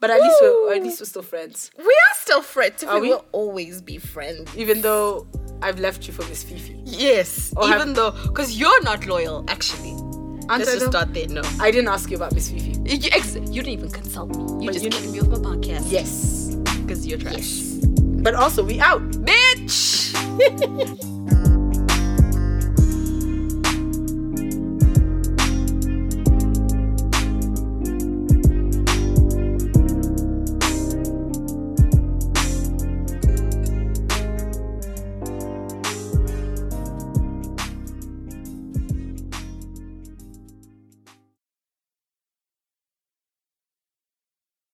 [0.00, 1.70] But at least we're at least we're still friends.
[1.78, 2.84] we are still friends.
[2.84, 3.08] Are we we?
[3.14, 4.54] will always be friends.
[4.56, 5.26] Even though
[5.62, 6.78] I've left you for Miss Fifi.
[6.84, 7.54] Yes.
[7.56, 9.92] Or have- even though, because you're not loyal, actually.
[10.46, 11.26] Let's I just start there.
[11.28, 11.40] No.
[11.58, 12.72] I didn't ask you about Miss Fifi.
[12.84, 14.42] You, you, ex- you didn't even consult me.
[14.42, 15.90] You But just you kicked me off my podcast.
[15.90, 16.54] Yes.
[16.82, 17.60] Because you're trash.
[18.22, 19.00] But also we out.
[19.24, 20.12] Bitch!